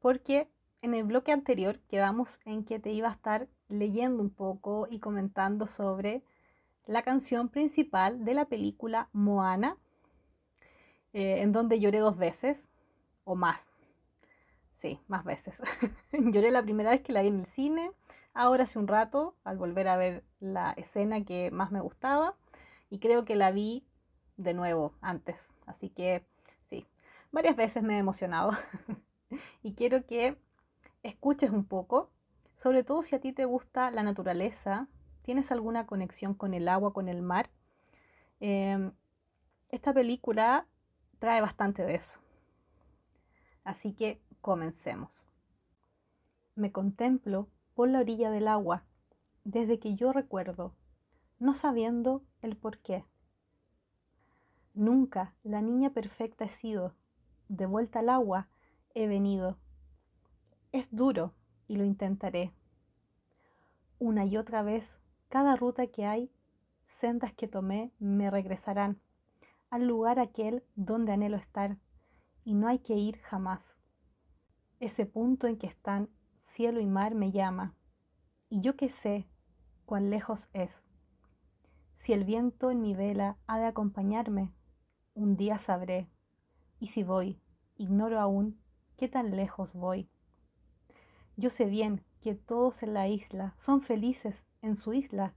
porque 0.00 0.50
en 0.82 0.94
el 0.94 1.04
bloque 1.04 1.32
anterior 1.32 1.78
quedamos 1.88 2.40
en 2.44 2.64
que 2.64 2.78
te 2.78 2.90
iba 2.90 3.08
a 3.08 3.12
estar 3.12 3.48
leyendo 3.68 4.22
un 4.22 4.30
poco 4.30 4.88
y 4.90 4.98
comentando 4.98 5.66
sobre 5.66 6.22
la 6.86 7.02
canción 7.02 7.48
principal 7.48 8.24
de 8.24 8.34
la 8.34 8.46
película 8.46 9.08
Moana, 9.12 9.78
eh, 11.12 11.40
en 11.40 11.52
donde 11.52 11.78
lloré 11.78 11.98
dos 11.98 12.18
veces 12.18 12.70
o 13.24 13.36
más. 13.36 13.68
Sí, 14.74 15.00
más 15.06 15.24
veces. 15.24 15.62
Lloré 16.12 16.50
la 16.50 16.62
primera 16.62 16.90
vez 16.90 17.00
que 17.00 17.12
la 17.12 17.22
vi 17.22 17.28
en 17.28 17.38
el 17.38 17.46
cine, 17.46 17.92
ahora 18.34 18.64
hace 18.64 18.80
un 18.80 18.88
rato, 18.88 19.36
al 19.44 19.56
volver 19.56 19.86
a 19.86 19.96
ver 19.96 20.24
la 20.40 20.72
escena 20.72 21.24
que 21.24 21.52
más 21.52 21.70
me 21.70 21.80
gustaba, 21.80 22.34
y 22.90 22.98
creo 22.98 23.24
que 23.24 23.36
la 23.36 23.52
vi 23.52 23.86
de 24.36 24.54
nuevo 24.54 24.94
antes. 25.00 25.52
Así 25.66 25.88
que 25.88 26.26
sí, 26.64 26.88
varias 27.30 27.54
veces 27.54 27.84
me 27.84 27.94
he 27.94 27.98
emocionado. 27.98 28.50
y 29.62 29.74
quiero 29.74 30.04
que 30.04 30.36
escuches 31.02 31.50
un 31.50 31.64
poco, 31.64 32.10
sobre 32.54 32.84
todo 32.84 33.02
si 33.02 33.14
a 33.14 33.20
ti 33.20 33.32
te 33.32 33.44
gusta 33.44 33.90
la 33.90 34.02
naturaleza, 34.02 34.88
tienes 35.22 35.52
alguna 35.52 35.86
conexión 35.86 36.34
con 36.34 36.54
el 36.54 36.68
agua, 36.68 36.92
con 36.92 37.08
el 37.08 37.22
mar. 37.22 37.50
Em, 38.40 38.92
esta 39.68 39.92
película 39.92 40.66
trae 41.18 41.40
bastante 41.40 41.84
de 41.84 41.94
eso. 41.94 42.18
Así 43.64 43.92
que 43.92 44.20
comencemos. 44.40 45.26
Me 46.54 46.72
contemplo 46.72 47.48
por 47.74 47.88
la 47.88 48.00
orilla 48.00 48.30
del 48.30 48.48
agua 48.48 48.84
desde 49.44 49.78
que 49.78 49.94
yo 49.94 50.12
recuerdo, 50.12 50.74
no 51.38 51.54
sabiendo 51.54 52.22
el 52.42 52.56
por 52.56 52.78
qué. 52.78 53.04
Nunca 54.74 55.34
la 55.42 55.60
niña 55.62 55.90
perfecta 55.90 56.44
he 56.44 56.48
sido, 56.48 56.94
de 57.48 57.66
vuelta 57.66 58.00
al 58.00 58.08
agua 58.08 58.48
he 58.94 59.06
venido. 59.06 59.58
Es 60.72 60.94
duro 60.94 61.34
y 61.68 61.76
lo 61.76 61.84
intentaré. 61.84 62.50
Una 63.98 64.24
y 64.24 64.38
otra 64.38 64.62
vez, 64.62 65.00
cada 65.28 65.54
ruta 65.54 65.86
que 65.86 66.06
hay, 66.06 66.32
sendas 66.86 67.34
que 67.34 67.46
tomé 67.46 67.92
me 67.98 68.30
regresarán 68.30 68.98
al 69.68 69.86
lugar 69.86 70.18
aquel 70.18 70.64
donde 70.74 71.12
anhelo 71.12 71.36
estar, 71.36 71.78
y 72.44 72.54
no 72.54 72.68
hay 72.68 72.78
que 72.78 72.94
ir 72.94 73.18
jamás. 73.20 73.78
Ese 74.80 75.06
punto 75.06 75.46
en 75.46 75.56
que 75.56 75.66
están 75.66 76.10
cielo 76.38 76.80
y 76.80 76.86
mar 76.86 77.14
me 77.14 77.32
llama, 77.32 77.74
y 78.50 78.60
yo 78.60 78.76
que 78.76 78.88
sé 78.88 79.26
cuán 79.86 80.10
lejos 80.10 80.48
es. 80.52 80.84
Si 81.94 82.12
el 82.12 82.24
viento 82.24 82.70
en 82.70 82.82
mi 82.82 82.94
vela 82.94 83.38
ha 83.46 83.58
de 83.58 83.66
acompañarme, 83.66 84.52
un 85.14 85.36
día 85.36 85.56
sabré, 85.56 86.08
y 86.78 86.88
si 86.88 87.02
voy, 87.02 87.40
ignoro 87.76 88.20
aún 88.20 88.58
qué 88.96 89.08
tan 89.08 89.36
lejos 89.36 89.72
voy. 89.72 90.08
Yo 91.36 91.50
sé 91.50 91.66
bien 91.66 92.04
que 92.20 92.34
todos 92.34 92.82
en 92.82 92.94
la 92.94 93.08
isla 93.08 93.54
son 93.56 93.80
felices 93.80 94.44
en 94.60 94.76
su 94.76 94.92
isla, 94.92 95.34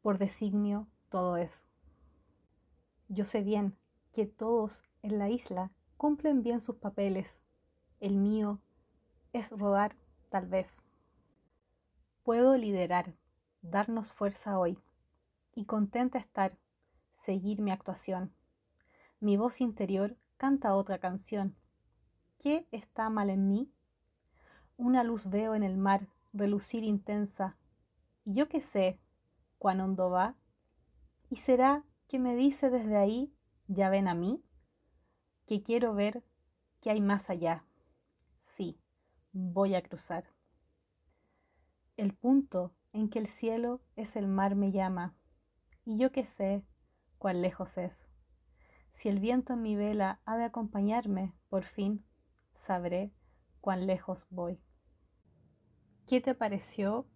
por 0.00 0.18
designio 0.18 0.88
todo 1.10 1.36
es. 1.36 1.66
Yo 3.08 3.24
sé 3.24 3.42
bien 3.42 3.76
que 4.12 4.26
todos 4.26 4.82
en 5.02 5.18
la 5.18 5.28
isla 5.28 5.70
cumplen 5.96 6.42
bien 6.42 6.60
sus 6.60 6.76
papeles. 6.76 7.40
El 8.00 8.16
mío 8.16 8.60
es 9.32 9.50
rodar 9.50 9.94
tal 10.30 10.46
vez. 10.46 10.82
Puedo 12.24 12.56
liderar, 12.56 13.14
darnos 13.60 14.12
fuerza 14.12 14.58
hoy 14.58 14.78
y 15.54 15.66
contenta 15.66 16.18
estar, 16.18 16.58
seguir 17.12 17.60
mi 17.60 17.70
actuación. 17.70 18.34
Mi 19.20 19.36
voz 19.36 19.60
interior 19.60 20.16
canta 20.38 20.74
otra 20.74 20.98
canción. 20.98 21.54
¿Qué 22.38 22.66
está 22.72 23.10
mal 23.10 23.30
en 23.30 23.46
mí? 23.46 23.70
Una 24.76 25.04
luz 25.04 25.28
veo 25.28 25.54
en 25.54 25.62
el 25.62 25.76
mar 25.76 26.08
relucir 26.32 26.84
intensa, 26.84 27.56
y 28.24 28.34
yo 28.34 28.48
qué 28.48 28.62
sé 28.62 28.98
cuán 29.58 29.80
hondo 29.80 30.10
va. 30.10 30.36
¿Y 31.28 31.36
será 31.36 31.84
que 32.08 32.18
me 32.18 32.36
dice 32.36 32.70
desde 32.70 32.96
ahí, 32.96 33.32
ya 33.68 33.90
ven 33.90 34.08
a 34.08 34.14
mí? 34.14 34.42
Que 35.46 35.62
quiero 35.62 35.94
ver 35.94 36.24
qué 36.80 36.90
hay 36.90 37.00
más 37.00 37.30
allá. 37.30 37.64
Sí, 38.40 38.78
voy 39.32 39.74
a 39.74 39.82
cruzar. 39.82 40.24
El 41.96 42.14
punto 42.14 42.74
en 42.92 43.08
que 43.08 43.18
el 43.18 43.26
cielo 43.26 43.80
es 43.96 44.16
el 44.16 44.26
mar 44.26 44.54
me 44.56 44.72
llama, 44.72 45.14
y 45.84 45.98
yo 45.98 46.12
qué 46.12 46.24
sé 46.24 46.64
cuán 47.18 47.42
lejos 47.42 47.78
es. 47.78 48.06
Si 48.90 49.08
el 49.08 49.20
viento 49.20 49.54
en 49.54 49.62
mi 49.62 49.76
vela 49.76 50.20
ha 50.24 50.36
de 50.36 50.44
acompañarme, 50.44 51.32
por 51.48 51.64
fin 51.64 52.04
sabré 52.52 53.12
cuán 53.62 53.86
lejos 53.86 54.26
voy. 54.28 54.60
¿Qué 56.06 56.20
te 56.20 56.34
pareció 56.34 57.06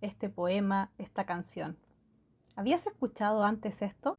este 0.00 0.28
poema, 0.28 0.92
esta 0.98 1.26
canción? 1.26 1.78
¿Habías 2.56 2.86
escuchado 2.86 3.44
antes 3.44 3.82
esto? 3.82 4.18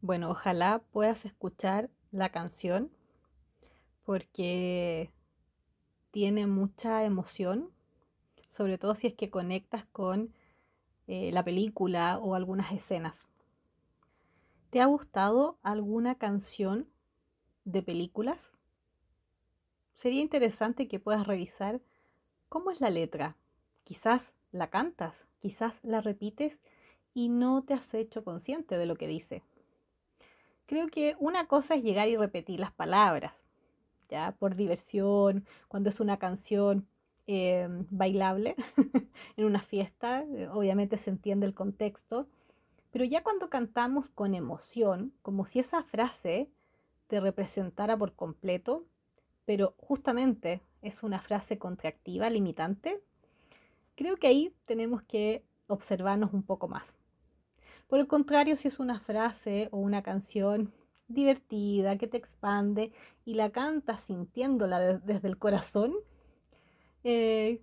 Bueno, 0.00 0.30
ojalá 0.30 0.84
puedas 0.92 1.24
escuchar 1.24 1.90
la 2.12 2.30
canción 2.30 2.92
porque 4.04 5.12
tiene 6.12 6.46
mucha 6.46 7.04
emoción, 7.04 7.72
sobre 8.48 8.78
todo 8.78 8.94
si 8.94 9.08
es 9.08 9.14
que 9.14 9.28
conectas 9.28 9.84
con 9.86 10.32
eh, 11.08 11.32
la 11.32 11.44
película 11.44 12.18
o 12.18 12.36
algunas 12.36 12.70
escenas. 12.72 13.28
¿Te 14.70 14.80
ha 14.80 14.86
gustado 14.86 15.58
alguna 15.62 16.14
canción 16.14 16.88
de 17.64 17.82
películas? 17.82 18.55
Sería 19.96 20.20
interesante 20.20 20.88
que 20.88 21.00
puedas 21.00 21.26
revisar 21.26 21.80
cómo 22.50 22.70
es 22.70 22.82
la 22.82 22.90
letra. 22.90 23.34
Quizás 23.82 24.34
la 24.52 24.68
cantas, 24.68 25.26
quizás 25.38 25.80
la 25.82 26.02
repites 26.02 26.60
y 27.14 27.30
no 27.30 27.64
te 27.64 27.72
has 27.72 27.94
hecho 27.94 28.22
consciente 28.22 28.76
de 28.76 28.84
lo 28.84 28.96
que 28.96 29.08
dice. 29.08 29.42
Creo 30.66 30.88
que 30.88 31.16
una 31.18 31.48
cosa 31.48 31.76
es 31.76 31.82
llegar 31.82 32.08
y 32.08 32.16
repetir 32.18 32.60
las 32.60 32.72
palabras, 32.72 33.46
ya 34.10 34.32
por 34.38 34.54
diversión, 34.54 35.46
cuando 35.66 35.88
es 35.88 35.98
una 35.98 36.18
canción 36.18 36.86
eh, 37.26 37.66
bailable 37.88 38.54
en 39.38 39.44
una 39.46 39.62
fiesta, 39.62 40.24
eh, 40.24 40.46
obviamente 40.48 40.98
se 40.98 41.08
entiende 41.08 41.46
el 41.46 41.54
contexto, 41.54 42.28
pero 42.90 43.06
ya 43.06 43.22
cuando 43.22 43.48
cantamos 43.48 44.10
con 44.10 44.34
emoción, 44.34 45.14
como 45.22 45.46
si 45.46 45.58
esa 45.58 45.82
frase 45.82 46.50
te 47.06 47.18
representara 47.18 47.96
por 47.96 48.14
completo, 48.14 48.84
pero 49.46 49.74
justamente 49.78 50.60
es 50.82 51.02
una 51.02 51.20
frase 51.20 51.58
contractiva, 51.58 52.28
limitante, 52.28 53.02
creo 53.94 54.16
que 54.16 54.26
ahí 54.26 54.54
tenemos 54.66 55.02
que 55.02 55.44
observarnos 55.68 56.34
un 56.34 56.42
poco 56.42 56.68
más. 56.68 56.98
Por 57.88 58.00
el 58.00 58.08
contrario, 58.08 58.56
si 58.56 58.68
es 58.68 58.78
una 58.78 59.00
frase 59.00 59.68
o 59.70 59.78
una 59.78 60.02
canción 60.02 60.74
divertida, 61.08 61.96
que 61.96 62.08
te 62.08 62.16
expande 62.16 62.92
y 63.24 63.34
la 63.34 63.50
cantas 63.50 64.02
sintiéndola 64.02 64.98
desde 64.98 65.28
el 65.28 65.38
corazón, 65.38 65.94
eh, 67.04 67.62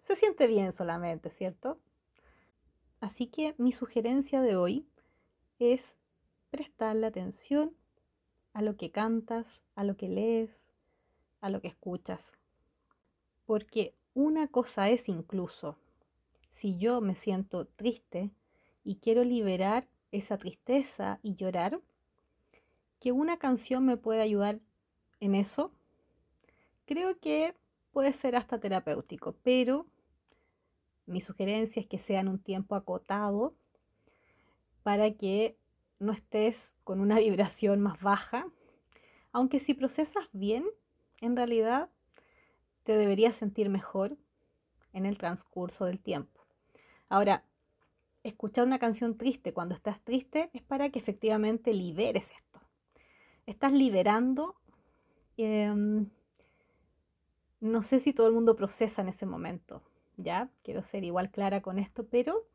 se 0.00 0.16
siente 0.16 0.46
bien 0.46 0.72
solamente, 0.72 1.30
¿cierto? 1.30 1.80
Así 3.00 3.26
que 3.26 3.54
mi 3.56 3.72
sugerencia 3.72 4.42
de 4.42 4.56
hoy 4.56 4.86
es 5.58 5.96
prestarle 6.50 7.06
atención 7.06 7.74
a 8.52 8.60
lo 8.60 8.76
que 8.76 8.90
cantas, 8.90 9.64
a 9.74 9.84
lo 9.84 9.96
que 9.96 10.08
lees, 10.08 10.71
a 11.42 11.50
lo 11.50 11.60
que 11.60 11.68
escuchas. 11.68 12.32
Porque 13.44 13.94
una 14.14 14.48
cosa 14.48 14.88
es 14.88 15.10
incluso, 15.10 15.76
si 16.48 16.78
yo 16.78 17.02
me 17.02 17.14
siento 17.14 17.66
triste 17.66 18.30
y 18.84 18.96
quiero 18.96 19.24
liberar 19.24 19.86
esa 20.10 20.38
tristeza 20.38 21.18
y 21.22 21.34
llorar, 21.34 21.80
que 22.98 23.12
una 23.12 23.38
canción 23.38 23.84
me 23.84 23.96
puede 23.96 24.22
ayudar 24.22 24.60
en 25.20 25.34
eso, 25.34 25.72
creo 26.86 27.18
que 27.18 27.54
puede 27.92 28.12
ser 28.12 28.36
hasta 28.36 28.60
terapéutico, 28.60 29.34
pero 29.42 29.86
mi 31.06 31.20
sugerencia 31.20 31.80
es 31.80 31.86
que 31.86 31.98
sea 31.98 32.20
en 32.20 32.28
un 32.28 32.38
tiempo 32.38 32.74
acotado 32.74 33.54
para 34.82 35.12
que 35.12 35.56
no 35.98 36.12
estés 36.12 36.72
con 36.84 37.00
una 37.00 37.18
vibración 37.18 37.80
más 37.80 38.00
baja. 38.00 38.46
Aunque 39.32 39.60
si 39.60 39.74
procesas 39.74 40.28
bien, 40.32 40.64
en 41.22 41.36
realidad 41.36 41.88
te 42.82 42.96
deberías 42.96 43.34
sentir 43.34 43.70
mejor 43.70 44.18
en 44.92 45.06
el 45.06 45.16
transcurso 45.16 45.86
del 45.86 46.00
tiempo. 46.00 46.40
Ahora, 47.08 47.44
escuchar 48.24 48.66
una 48.66 48.78
canción 48.78 49.16
triste 49.16 49.54
cuando 49.54 49.74
estás 49.74 50.00
triste 50.00 50.50
es 50.52 50.62
para 50.62 50.90
que 50.90 50.98
efectivamente 50.98 51.72
liberes 51.72 52.30
esto. 52.30 52.60
Estás 53.46 53.72
liberando, 53.72 54.56
em, 55.36 56.08
no 57.60 57.82
sé 57.82 58.00
si 58.00 58.12
todo 58.12 58.26
el 58.26 58.34
mundo 58.34 58.56
procesa 58.56 59.02
en 59.02 59.08
ese 59.08 59.24
momento, 59.24 59.82
¿ya? 60.16 60.50
Quiero 60.62 60.82
ser 60.82 61.04
igual 61.04 61.30
clara 61.30 61.62
con 61.62 61.78
esto, 61.78 62.04
pero 62.06 62.46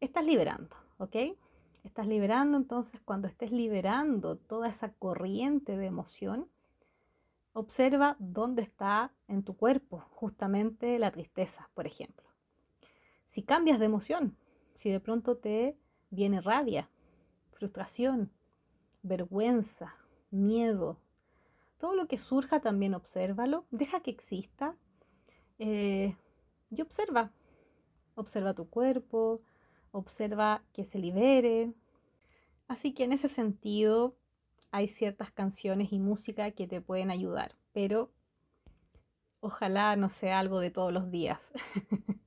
estás 0.00 0.26
liberando, 0.26 0.76
¿ok? 0.98 1.16
Estás 1.84 2.06
liberando, 2.06 2.58
entonces 2.58 3.00
cuando 3.04 3.28
estés 3.28 3.52
liberando 3.52 4.36
toda 4.36 4.68
esa 4.68 4.92
corriente 4.92 5.76
de 5.76 5.86
emoción, 5.86 6.48
observa 7.52 8.16
dónde 8.18 8.62
está 8.62 9.12
en 9.28 9.42
tu 9.42 9.56
cuerpo 9.56 10.04
justamente 10.10 10.98
la 10.98 11.10
tristeza, 11.10 11.70
por 11.74 11.86
ejemplo. 11.86 12.28
Si 13.26 13.42
cambias 13.42 13.78
de 13.78 13.86
emoción, 13.86 14.36
si 14.74 14.90
de 14.90 15.00
pronto 15.00 15.36
te 15.36 15.76
viene 16.10 16.40
rabia, 16.40 16.90
frustración, 17.52 18.32
vergüenza, 19.02 19.94
miedo, 20.30 20.98
todo 21.78 21.94
lo 21.94 22.08
que 22.08 22.18
surja 22.18 22.60
también 22.60 22.94
obsérvalo, 22.94 23.66
deja 23.70 24.00
que 24.00 24.10
exista 24.10 24.76
eh, 25.58 26.16
y 26.70 26.82
observa. 26.82 27.32
Observa 28.14 28.54
tu 28.54 28.68
cuerpo, 28.68 29.40
observa 29.92 30.62
que 30.72 30.84
se 30.84 30.98
libere. 30.98 31.72
Así 32.68 32.92
que 32.92 33.04
en 33.04 33.12
ese 33.12 33.28
sentido 33.28 34.16
hay 34.70 34.88
ciertas 34.88 35.30
canciones 35.32 35.92
y 35.92 35.98
música 35.98 36.50
que 36.52 36.66
te 36.66 36.80
pueden 36.80 37.10
ayudar, 37.10 37.56
pero 37.72 38.10
ojalá 39.40 39.96
no 39.96 40.08
sea 40.08 40.38
algo 40.38 40.60
de 40.60 40.70
todos 40.70 40.92
los 40.92 41.10
días. 41.10 41.52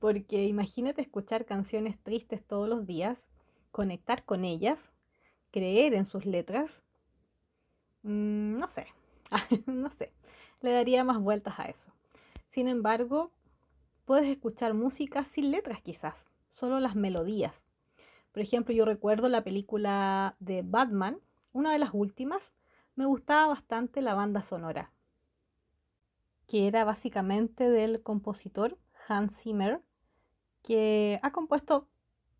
Porque 0.00 0.46
imagínate 0.46 1.02
escuchar 1.02 1.44
canciones 1.44 1.98
tristes 2.02 2.44
todos 2.46 2.68
los 2.68 2.86
días, 2.86 3.28
conectar 3.70 4.24
con 4.24 4.44
ellas, 4.44 4.90
creer 5.50 5.94
en 5.94 6.06
sus 6.06 6.26
letras. 6.26 6.82
Mm, 8.02 8.56
no 8.56 8.68
sé, 8.68 8.86
no 9.66 9.90
sé, 9.90 10.12
le 10.60 10.72
daría 10.72 11.04
más 11.04 11.18
vueltas 11.18 11.58
a 11.58 11.64
eso. 11.64 11.92
Sin 12.48 12.68
embargo, 12.68 13.30
puedes 14.06 14.26
escuchar 14.26 14.74
música 14.74 15.24
sin 15.24 15.50
letras 15.50 15.80
quizás, 15.82 16.28
solo 16.48 16.80
las 16.80 16.96
melodías. 16.96 17.66
Por 18.32 18.42
ejemplo, 18.42 18.74
yo 18.74 18.84
recuerdo 18.84 19.28
la 19.28 19.44
película 19.44 20.36
de 20.40 20.62
Batman, 20.64 21.20
una 21.52 21.72
de 21.72 21.78
las 21.78 21.90
últimas, 21.92 22.54
me 22.96 23.06
gustaba 23.06 23.48
bastante 23.48 24.02
la 24.02 24.14
banda 24.14 24.42
sonora, 24.42 24.92
que 26.46 26.66
era 26.66 26.84
básicamente 26.84 27.70
del 27.70 28.02
compositor 28.02 28.78
Hans 29.08 29.42
Zimmer, 29.42 29.82
que 30.62 31.18
ha 31.22 31.32
compuesto 31.32 31.88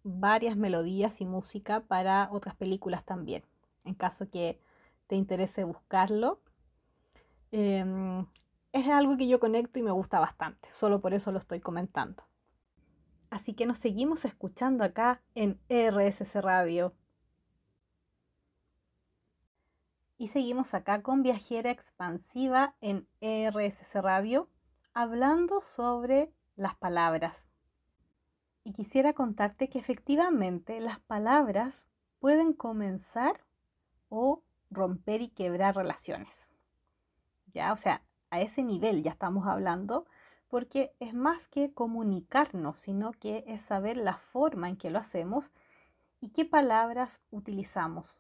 varias 0.03 0.57
melodías 0.57 1.21
y 1.21 1.27
música 1.27 1.81
para 1.81 2.29
otras 2.33 2.55
películas 2.55 3.05
también. 3.05 3.45
En 3.85 3.95
caso 3.95 4.29
que 4.31 4.61
te 5.07 5.17
interese 5.17 5.65
buscarlo, 5.65 6.41
em, 7.51 8.27
es 8.73 8.89
algo 8.89 9.17
que 9.17 9.29
yo 9.29 9.41
conecto 9.41 9.79
y 9.79 9.83
me 9.83 9.91
gusta 9.91 10.21
bastante, 10.21 10.71
solo 10.71 11.01
por 11.01 11.15
eso 11.15 11.33
lo 11.33 11.39
estoy 11.39 11.61
comentando. 11.61 12.25
Así 13.31 13.55
que 13.55 13.67
nos 13.67 13.79
seguimos 13.79 14.25
escuchando 14.25 14.85
acá 14.85 15.23
en 15.35 15.59
RSC 15.69 16.41
Radio. 16.41 16.95
Y 20.21 20.27
seguimos 20.27 20.75
acá 20.75 21.01
con 21.01 21.23
Viajera 21.23 21.71
Expansiva 21.71 22.75
en 22.83 23.09
RSC 23.23 24.03
Radio, 24.03 24.51
hablando 24.93 25.63
sobre 25.63 26.31
las 26.57 26.75
palabras. 26.75 27.49
Y 28.63 28.75
quisiera 28.75 29.15
contarte 29.15 29.71
que 29.71 29.79
efectivamente 29.79 30.79
las 30.81 30.99
palabras 30.99 31.89
pueden 32.19 32.53
comenzar 32.53 33.47
o 34.11 34.43
romper 34.71 35.23
y 35.23 35.29
quebrar 35.29 35.75
relaciones. 35.75 36.51
Ya, 37.47 37.73
o 37.73 37.79
sea, 37.79 38.03
a 38.29 38.43
ese 38.43 38.63
nivel 38.63 39.03
ya 39.03 39.13
estamos 39.13 39.47
hablando, 39.47 40.05
porque 40.49 40.95
es 41.01 41.15
más 41.15 41.49
que 41.49 41.73
comunicarnos, 41.73 42.77
sino 42.77 43.13
que 43.13 43.43
es 43.47 43.63
saber 43.63 43.97
la 43.97 44.19
forma 44.19 44.69
en 44.69 44.77
que 44.77 44.91
lo 44.91 44.99
hacemos 44.99 45.51
y 46.21 46.29
qué 46.29 46.45
palabras 46.45 47.23
utilizamos. 47.31 48.20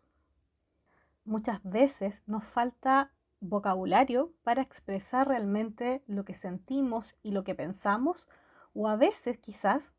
Muchas 1.24 1.62
veces 1.62 2.22
nos 2.26 2.44
falta 2.44 3.12
vocabulario 3.40 4.33
para 4.42 4.62
expresar 4.62 5.28
realmente 5.28 6.02
lo 6.06 6.24
que 6.24 6.35
sentimos 6.35 7.16
y 7.22 7.33
lo 7.33 7.44
que 7.44 7.54
pensamos, 7.54 8.28
o 8.74 8.88
a 8.88 8.96
veces 8.96 9.38
quizás 9.38 9.92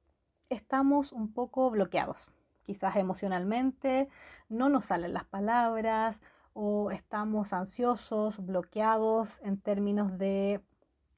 estamos 0.49 1.11
un 1.11 1.33
poco 1.33 1.69
bloqueados. 1.69 2.31
Quizás 2.63 2.95
emocionalmente 2.95 4.09
no 4.49 4.69
nos 4.69 4.85
salen 4.85 5.13
las 5.13 5.25
palabras 5.25 6.21
o 6.53 6.91
estamos 6.91 7.53
ansiosos, 7.53 8.45
bloqueados 8.45 9.39
en 9.43 9.59
términos 9.59 10.17
de 10.17 10.63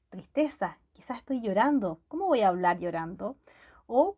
tristeza. 0.08 0.78
Quizás 0.92 1.18
estoy 1.18 1.40
llorando. 1.40 2.00
¿Cómo 2.08 2.26
voy 2.26 2.40
a 2.40 2.48
hablar 2.48 2.78
llorando? 2.78 3.36
O 3.86 4.16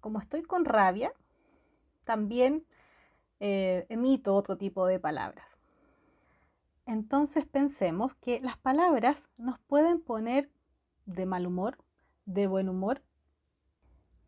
como 0.00 0.18
estoy 0.18 0.42
con 0.42 0.64
rabia, 0.64 1.12
también 2.04 2.66
eh, 3.40 3.86
emito 3.88 4.34
otro 4.34 4.56
tipo 4.56 4.86
de 4.86 4.98
palabras. 4.98 5.60
Entonces 6.86 7.46
pensemos 7.46 8.14
que 8.14 8.40
las 8.40 8.56
palabras 8.56 9.28
nos 9.36 9.58
pueden 9.58 10.00
poner 10.00 10.50
de 11.04 11.26
mal 11.26 11.46
humor, 11.46 11.78
de 12.26 12.46
buen 12.46 12.68
humor. 12.68 13.02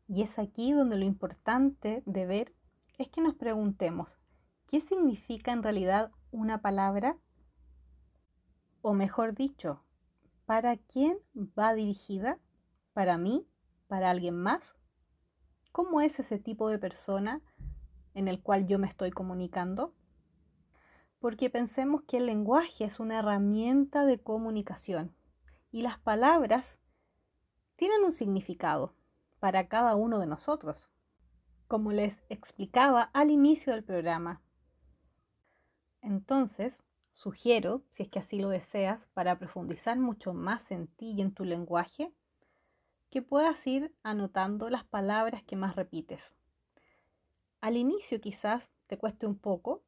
Y 0.09 0.23
es 0.23 0.39
aquí 0.39 0.73
donde 0.73 0.97
lo 0.97 1.05
importante 1.05 2.03
de 2.07 2.27
ver 2.27 2.55
es 2.99 3.09
que 3.09 3.21
nos 3.21 3.35
preguntemos, 3.35 4.19
¿qué 4.67 4.81
significa 4.81 5.53
en 5.53 5.63
realidad 5.63 6.11
una 6.31 6.61
palabra? 6.61 7.17
O 8.83 8.93
mejor 8.93 9.35
dicho, 9.35 9.85
¿para 10.45 10.77
quién 10.77 11.19
va 11.59 11.75
dirigida? 11.75 12.41
¿Para 12.93 13.19
mí? 13.19 13.47
¿Para 13.87 14.11
alguien 14.11 14.35
más? 14.35 14.75
¿Cómo 15.71 16.01
es 16.01 16.19
ese 16.19 16.39
tipo 16.39 16.69
de 16.71 16.79
persona 16.79 17.41
en 18.19 18.27
el 18.27 18.43
cual 18.43 18.67
yo 18.67 18.81
me 18.81 18.89
estoy 18.89 19.13
comunicando? 19.13 19.95
Porque 21.21 21.51
pensemos 21.51 22.03
que 22.03 22.17
el 22.17 22.27
lenguaje 22.27 22.85
es 22.85 22.99
una 22.99 23.21
herramienta 23.21 24.05
de 24.07 24.21
comunicación 24.21 25.15
y 25.71 25.83
las 25.83 25.99
palabras 25.99 26.81
tienen 27.77 28.03
un 28.05 28.11
significado 28.11 28.93
para 29.39 29.69
cada 29.69 29.95
uno 29.95 30.19
de 30.19 30.27
nosotros. 30.27 30.91
Como 31.69 31.93
les 31.93 32.25
explicaba 32.29 33.03
al 33.03 33.31
inicio 33.31 33.73
del 33.73 33.85
programa, 33.85 34.43
entonces, 36.01 36.83
sugiero, 37.13 37.85
si 37.91 38.03
es 38.03 38.09
que 38.09 38.19
así 38.19 38.41
lo 38.41 38.49
deseas, 38.49 39.07
para 39.15 39.39
profundizar 39.39 39.97
mucho 39.99 40.35
más 40.35 40.73
en 40.73 40.89
ti 40.89 41.13
y 41.13 41.21
en 41.21 41.33
tu 41.33 41.45
lenguaje, 41.45 42.13
que 43.11 43.23
puedas 43.23 43.65
ir 43.67 43.95
anotando 44.03 44.71
las 44.71 44.85
palabras 44.85 45.45
que 45.45 45.55
más 45.55 45.77
repites. 45.77 46.35
Al 47.61 47.77
inicio 47.77 48.21
quizás 48.21 48.71
te 48.87 48.99
cueste 48.99 49.27
un 49.27 49.37
poco, 49.37 49.83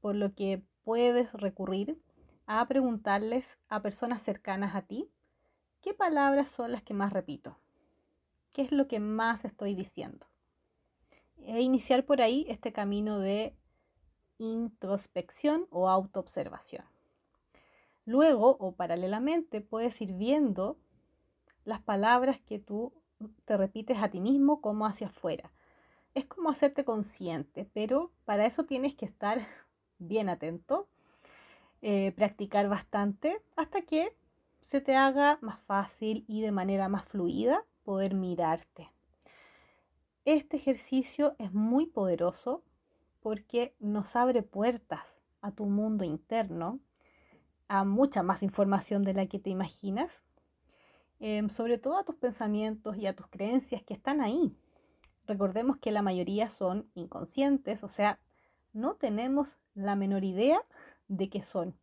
por 0.00 0.14
lo 0.14 0.34
que 0.34 0.62
puedes 0.82 1.32
recurrir 1.32 1.98
a 2.46 2.66
preguntarles 2.68 3.58
a 3.68 3.80
personas 3.80 4.20
cercanas 4.20 4.74
a 4.74 4.82
ti 4.82 5.10
qué 5.80 5.94
palabras 5.94 6.48
son 6.50 6.72
las 6.72 6.82
que 6.82 6.92
más 6.92 7.12
repito, 7.12 7.58
qué 8.52 8.62
es 8.62 8.72
lo 8.72 8.86
que 8.86 9.00
más 9.00 9.44
estoy 9.44 9.74
diciendo. 9.74 10.26
E 11.38 11.62
iniciar 11.62 12.04
por 12.04 12.20
ahí 12.20 12.44
este 12.48 12.72
camino 12.72 13.18
de 13.18 13.56
introspección 14.38 15.66
o 15.70 15.88
autoobservación. 15.88 16.84
Luego 18.04 18.56
o 18.60 18.72
paralelamente 18.72 19.62
puedes 19.62 20.00
ir 20.02 20.12
viendo 20.12 20.78
las 21.64 21.80
palabras 21.80 22.40
que 22.40 22.58
tú 22.58 22.92
te 23.46 23.56
repites 23.56 24.02
a 24.02 24.10
ti 24.10 24.20
mismo 24.20 24.60
como 24.60 24.84
hacia 24.84 25.06
afuera. 25.06 25.50
Es 26.14 26.26
como 26.26 26.50
hacerte 26.50 26.84
consciente, 26.84 27.68
pero 27.74 28.12
para 28.24 28.46
eso 28.46 28.64
tienes 28.64 28.94
que 28.94 29.04
estar 29.04 29.40
bien 29.98 30.28
atento, 30.28 30.88
eh, 31.82 32.12
practicar 32.12 32.68
bastante 32.68 33.42
hasta 33.56 33.82
que 33.82 34.16
se 34.60 34.80
te 34.80 34.96
haga 34.96 35.38
más 35.42 35.60
fácil 35.60 36.24
y 36.26 36.40
de 36.40 36.52
manera 36.52 36.88
más 36.88 37.04
fluida 37.04 37.64
poder 37.84 38.14
mirarte. 38.14 38.90
Este 40.24 40.56
ejercicio 40.56 41.36
es 41.38 41.52
muy 41.52 41.84
poderoso 41.84 42.62
porque 43.20 43.74
nos 43.78 44.16
abre 44.16 44.42
puertas 44.42 45.20
a 45.42 45.50
tu 45.50 45.66
mundo 45.66 46.04
interno, 46.04 46.80
a 47.68 47.84
mucha 47.84 48.22
más 48.22 48.42
información 48.42 49.02
de 49.02 49.12
la 49.12 49.26
que 49.26 49.38
te 49.38 49.50
imaginas, 49.50 50.22
em, 51.20 51.50
sobre 51.50 51.76
todo 51.76 51.98
a 51.98 52.04
tus 52.04 52.16
pensamientos 52.16 52.96
y 52.96 53.06
a 53.06 53.14
tus 53.14 53.26
creencias 53.26 53.82
que 53.82 53.92
están 53.92 54.22
ahí. 54.22 54.56
Recordemos 55.26 55.78
que 55.78 55.90
la 55.90 56.02
mayoría 56.02 56.50
son 56.50 56.90
inconscientes, 56.94 57.82
o 57.82 57.88
sea, 57.88 58.20
no 58.72 58.94
tenemos 58.94 59.56
la 59.74 59.96
menor 59.96 60.24
idea 60.24 60.60
de 61.08 61.30
qué 61.30 61.42
son. 61.42 61.74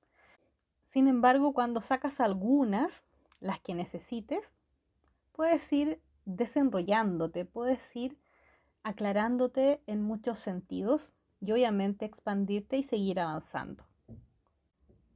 Sin 0.86 1.08
embargo, 1.08 1.54
cuando 1.54 1.82
sacas 1.82 2.20
algunas, 2.20 3.06
las 3.39 3.60
que 3.60 3.74
necesites, 3.74 4.54
puedes 5.32 5.72
ir 5.74 6.02
desenrollándote, 6.26 7.46
puedes 7.46 7.96
ir 7.96 8.20
aclarándote 8.84 9.82
en 9.88 10.02
muchos 10.02 10.39
sentidos 10.39 11.14
y 11.39 11.52
obviamente 11.52 12.06
expandirte 12.06 12.78
y 12.78 12.84
seguir 12.84 13.20
avanzando. 13.20 13.86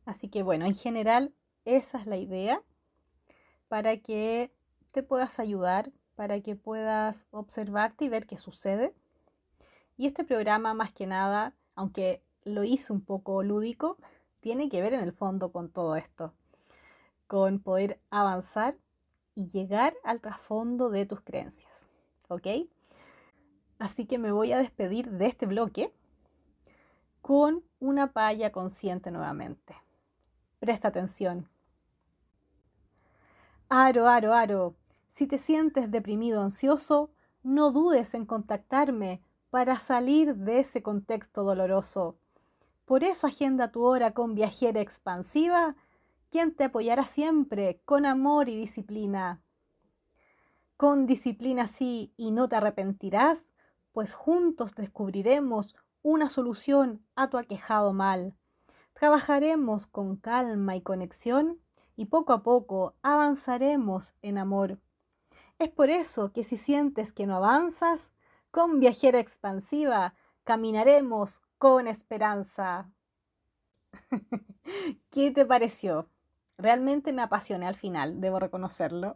Así 0.06 0.30
que 0.30 0.44
bueno, 0.44 0.66
en 0.66 0.76
general 0.76 1.34
esa 1.66 2.00
es 2.00 2.06
la 2.06 2.18
idea 2.18 2.62
para 3.68 3.98
que 3.98 4.54
te 4.92 5.04
puedas 5.04 5.40
ayudar, 5.40 5.92
para 6.16 6.42
que 6.42 6.56
puedas 6.56 7.28
observarte 7.32 8.06
y 8.06 8.10
ver 8.10 8.26
qué 8.26 8.38
sucede. 8.38 8.94
Y 9.98 10.08
este 10.08 10.24
programa 10.24 10.74
más 10.74 10.92
que 10.92 11.08
nada, 11.08 11.54
aunque 11.76 12.22
lo 12.44 12.64
hice 12.64 12.94
un 12.94 13.02
poco 13.02 13.44
lúdico, 13.44 13.98
tiene 14.40 14.70
que 14.70 14.82
ver 14.82 14.94
en 14.94 15.02
el 15.02 15.14
fondo 15.14 15.52
con 15.52 15.70
todo 15.70 15.96
esto, 15.96 16.34
con 17.28 17.60
poder 17.60 18.00
avanzar 18.10 18.76
y 19.36 19.48
llegar 19.48 19.96
al 20.04 20.22
trasfondo 20.22 20.90
de 20.90 21.06
tus 21.06 21.22
creencias. 21.22 21.88
¿Ok? 22.28 22.48
Así 23.78 24.06
que 24.06 24.18
me 24.18 24.32
voy 24.32 24.52
a 24.54 24.58
despedir 24.58 25.12
de 25.12 25.26
este 25.28 25.46
bloque 25.46 25.94
con 27.22 27.64
una 27.80 28.14
palla 28.14 28.52
consciente 28.52 29.12
nuevamente. 29.12 29.76
Presta 30.60 30.88
atención. 30.88 31.50
Aro, 33.68 34.08
aro, 34.08 34.34
aro. 34.34 34.76
Si 35.16 35.28
te 35.28 35.38
sientes 35.38 35.90
deprimido 35.92 36.42
o 36.42 36.44
ansioso, 36.44 37.10
no 37.42 37.72
dudes 37.72 38.14
en 38.16 38.26
contactarme 38.26 39.22
para 39.50 39.80
salir 39.80 40.36
de 40.36 40.60
ese 40.60 40.84
contexto 40.84 41.46
doloroso. 41.46 42.18
Por 42.84 43.06
eso 43.06 43.26
agenda 43.26 43.72
tu 43.72 43.84
hora 43.84 44.14
con 44.14 44.36
Viajera 44.36 44.82
Expansiva, 44.82 45.78
quien 46.30 46.54
te 46.54 46.66
apoyará 46.66 47.06
siempre 47.06 47.80
con 47.86 48.06
amor 48.06 48.50
y 48.50 48.58
disciplina. 48.58 49.42
Con 50.76 51.06
disciplina 51.06 51.66
sí 51.68 52.12
y 52.18 52.32
no 52.32 52.50
te 52.50 52.58
arrepentirás, 52.58 53.54
pues 53.94 54.16
juntos 54.16 54.76
descubriremos 54.76 55.78
una 56.02 56.28
solución 56.28 57.06
a 57.16 57.30
tu 57.30 57.38
aquejado 57.38 57.94
mal. 57.94 58.36
Trabajaremos 58.92 59.88
con 59.88 60.18
calma 60.18 60.76
y 60.76 60.82
conexión 60.82 61.62
y 61.96 62.08
poco 62.08 62.34
a 62.34 62.44
poco 62.44 62.96
avanzaremos 63.02 64.14
en 64.22 64.40
amor. 64.40 64.78
Es 65.58 65.70
por 65.70 65.90
eso 65.90 66.34
que 66.34 66.44
si 66.44 66.58
sientes 66.58 67.14
que 67.14 67.26
no 67.26 67.38
avanzas, 67.38 68.12
con 68.52 68.80
viajera 68.80 69.20
expansiva 69.20 70.14
caminaremos 70.44 71.42
con 71.58 71.88
esperanza. 71.88 72.92
¿Qué 75.10 75.32
te 75.32 75.46
pareció? 75.46 76.10
Realmente 76.58 77.14
me 77.14 77.22
apasioné 77.22 77.68
al 77.68 77.76
final, 77.76 78.22
debo 78.22 78.40
reconocerlo. 78.40 79.14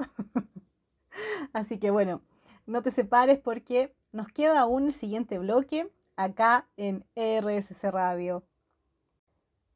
Así 1.54 1.78
que 1.78 1.92
bueno, 1.92 2.22
no 2.66 2.82
te 2.82 2.92
separes 2.92 3.40
porque 3.40 3.96
nos 4.12 4.28
queda 4.28 4.62
aún 4.62 4.88
el 4.88 4.94
siguiente 4.94 5.38
bloque 5.40 5.92
acá 6.16 6.68
en 6.78 7.06
RSC 7.16 7.92
Radio. 7.92 8.44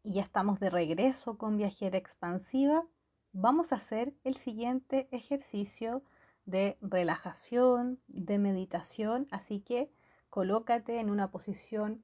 Y 0.03 0.13
ya 0.13 0.23
estamos 0.23 0.59
de 0.59 0.69
regreso 0.69 1.37
con 1.37 1.57
Viajera 1.57 1.97
Expansiva. 1.97 2.85
Vamos 3.31 3.71
a 3.71 3.77
hacer 3.77 4.13
el 4.23 4.35
siguiente 4.35 5.07
ejercicio 5.11 6.03
de 6.45 6.77
relajación, 6.81 8.01
de 8.07 8.37
meditación, 8.37 9.27
así 9.31 9.59
que 9.59 9.91
colócate 10.29 10.99
en 10.99 11.09
una 11.09 11.31
posición 11.31 12.03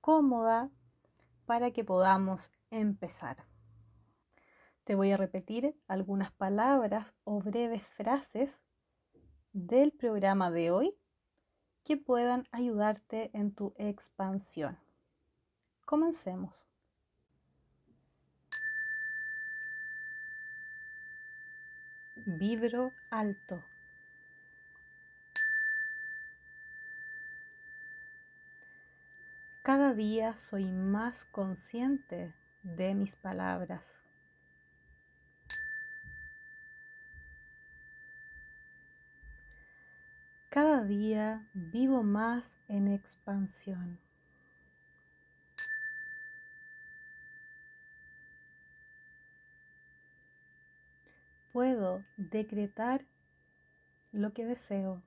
cómoda 0.00 0.70
para 1.46 1.70
que 1.70 1.84
podamos 1.84 2.50
empezar. 2.70 3.46
Te 4.84 4.94
voy 4.94 5.12
a 5.12 5.16
repetir 5.16 5.76
algunas 5.86 6.32
palabras 6.32 7.14
o 7.24 7.40
breves 7.40 7.84
frases 7.84 8.62
del 9.52 9.92
programa 9.92 10.50
de 10.50 10.70
hoy 10.70 10.96
que 11.84 11.96
puedan 11.96 12.48
ayudarte 12.50 13.30
en 13.32 13.54
tu 13.54 13.74
expansión. 13.76 14.78
Comencemos. 15.84 16.71
Vibro 22.24 22.94
alto. 23.10 23.64
Cada 29.62 29.92
día 29.92 30.36
soy 30.36 30.70
más 30.70 31.24
consciente 31.24 32.32
de 32.62 32.94
mis 32.94 33.16
palabras. 33.16 34.04
Cada 40.48 40.84
día 40.84 41.48
vivo 41.54 42.04
más 42.04 42.56
en 42.68 42.86
expansión. 42.86 43.98
Puedo 51.52 52.02
decretar 52.16 53.04
lo 54.10 54.32
que 54.32 54.46
deseo. 54.46 55.02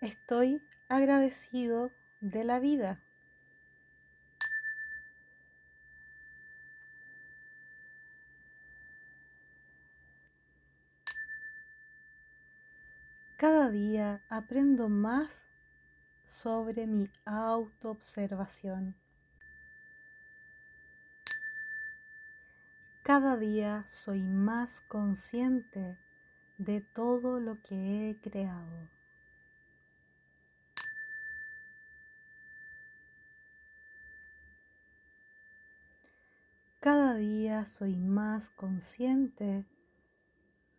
Estoy 0.00 0.62
agradecido 0.88 1.92
de 2.20 2.44
la 2.44 2.58
vida. 2.58 3.00
Cada 13.36 13.70
día 13.70 14.20
aprendo 14.28 14.88
más 14.88 15.47
sobre 16.28 16.86
mi 16.86 17.10
autoobservación. 17.24 18.94
Cada 23.02 23.38
día 23.38 23.86
soy 23.88 24.22
más 24.22 24.82
consciente 24.82 25.98
de 26.58 26.82
todo 26.82 27.40
lo 27.40 27.60
que 27.62 28.10
he 28.10 28.20
creado. 28.20 28.90
Cada 36.80 37.14
día 37.14 37.64
soy 37.64 37.96
más 37.96 38.50
consciente 38.50 39.64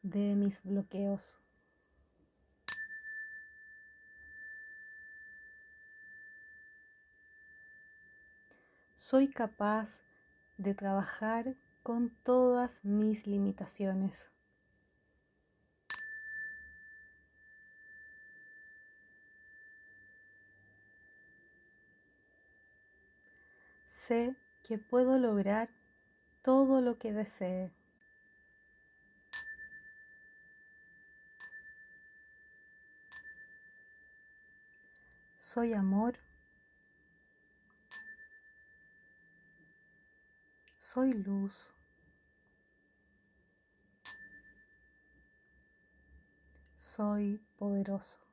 de 0.04 0.36
mis 0.36 0.62
bloqueos. 0.64 1.40
Soy 9.10 9.28
capaz 9.28 10.04
de 10.60 10.76
trabajar 10.76 11.56
con 11.82 12.12
todas 12.22 12.86
mis 12.86 13.26
limitaciones. 13.26 14.32
Sé 23.88 24.36
que 24.62 24.78
puedo 24.78 25.18
lograr 25.18 25.70
todo 26.44 26.80
lo 26.80 27.00
que 27.00 27.12
desee. 27.12 27.72
Soy 35.40 35.74
amor. 35.74 36.29
Soy 40.92 41.14
luz. 41.14 41.72
Soy 46.78 47.40
poderoso. 47.60 48.29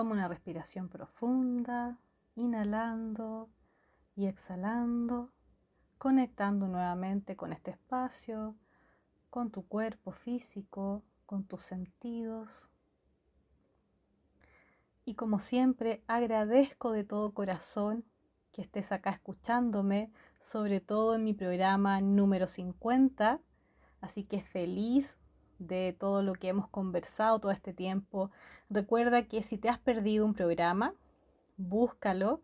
Toma 0.00 0.12
una 0.12 0.28
respiración 0.28 0.88
profunda, 0.88 1.98
inhalando 2.34 3.50
y 4.16 4.28
exhalando, 4.28 5.30
conectando 5.98 6.68
nuevamente 6.68 7.36
con 7.36 7.52
este 7.52 7.72
espacio, 7.72 8.56
con 9.28 9.50
tu 9.50 9.68
cuerpo 9.68 10.12
físico, 10.12 11.02
con 11.26 11.44
tus 11.44 11.64
sentidos. 11.64 12.70
Y 15.04 15.16
como 15.16 15.38
siempre, 15.38 16.02
agradezco 16.06 16.92
de 16.92 17.04
todo 17.04 17.34
corazón 17.34 18.06
que 18.52 18.62
estés 18.62 18.92
acá 18.92 19.10
escuchándome, 19.10 20.10
sobre 20.40 20.80
todo 20.80 21.14
en 21.14 21.24
mi 21.24 21.34
programa 21.34 22.00
número 22.00 22.46
50. 22.46 23.38
Así 24.00 24.24
que 24.24 24.42
feliz 24.44 25.18
de 25.60 25.94
todo 25.96 26.22
lo 26.24 26.32
que 26.34 26.48
hemos 26.48 26.68
conversado 26.68 27.38
todo 27.38 27.52
este 27.52 27.72
tiempo. 27.72 28.32
Recuerda 28.68 29.28
que 29.28 29.44
si 29.44 29.58
te 29.58 29.68
has 29.68 29.78
perdido 29.78 30.26
un 30.26 30.34
programa, 30.34 30.94
búscalo 31.56 32.42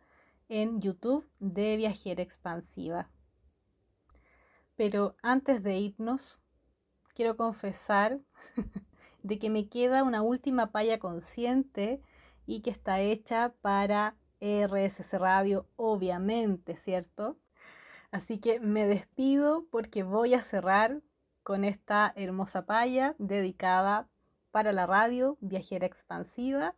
en 0.48 0.80
YouTube 0.80 1.26
de 1.40 1.76
Viajera 1.76 2.22
Expansiva. 2.22 3.10
Pero 4.76 5.16
antes 5.22 5.62
de 5.62 5.78
irnos, 5.78 6.40
quiero 7.14 7.36
confesar 7.36 8.20
de 9.22 9.38
que 9.38 9.50
me 9.50 9.68
queda 9.68 10.04
una 10.04 10.22
última 10.22 10.70
palla 10.70 10.98
consciente 10.98 12.00
y 12.46 12.60
que 12.60 12.70
está 12.70 13.00
hecha 13.00 13.54
para 13.62 14.14
RSC 14.40 15.18
Radio, 15.18 15.66
obviamente, 15.76 16.76
¿cierto? 16.76 17.38
Así 18.10 18.38
que 18.38 18.60
me 18.60 18.86
despido 18.86 19.66
porque 19.70 20.02
voy 20.02 20.34
a 20.34 20.42
cerrar 20.42 21.00
con 21.46 21.62
esta 21.62 22.12
hermosa 22.16 22.66
paya 22.66 23.14
dedicada 23.18 24.08
para 24.50 24.72
la 24.72 24.84
radio 24.84 25.38
viajera 25.40 25.86
expansiva 25.86 26.74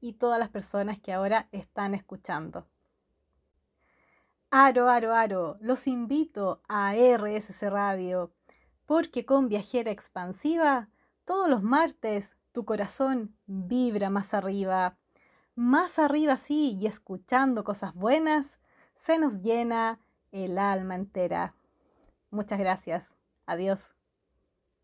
y 0.00 0.12
todas 0.12 0.38
las 0.38 0.48
personas 0.48 1.00
que 1.00 1.12
ahora 1.12 1.48
están 1.50 1.92
escuchando. 1.92 2.68
Aro, 4.48 4.88
aro, 4.88 5.12
aro, 5.12 5.56
los 5.60 5.88
invito 5.88 6.62
a 6.68 6.94
RSC 6.94 7.68
Radio, 7.68 8.32
porque 8.86 9.26
con 9.26 9.48
Viajera 9.48 9.90
Expansiva, 9.90 10.88
todos 11.24 11.50
los 11.50 11.64
martes 11.64 12.36
tu 12.52 12.64
corazón 12.64 13.34
vibra 13.46 14.08
más 14.08 14.34
arriba. 14.34 14.98
Más 15.56 15.98
arriba 15.98 16.36
sí, 16.36 16.78
y 16.80 16.86
escuchando 16.86 17.64
cosas 17.64 17.92
buenas, 17.92 18.60
se 18.94 19.18
nos 19.18 19.42
llena 19.42 19.98
el 20.30 20.58
alma 20.58 20.94
entera. 20.94 21.56
Muchas 22.30 22.60
gracias. 22.60 23.12
Adiós. 23.46 23.92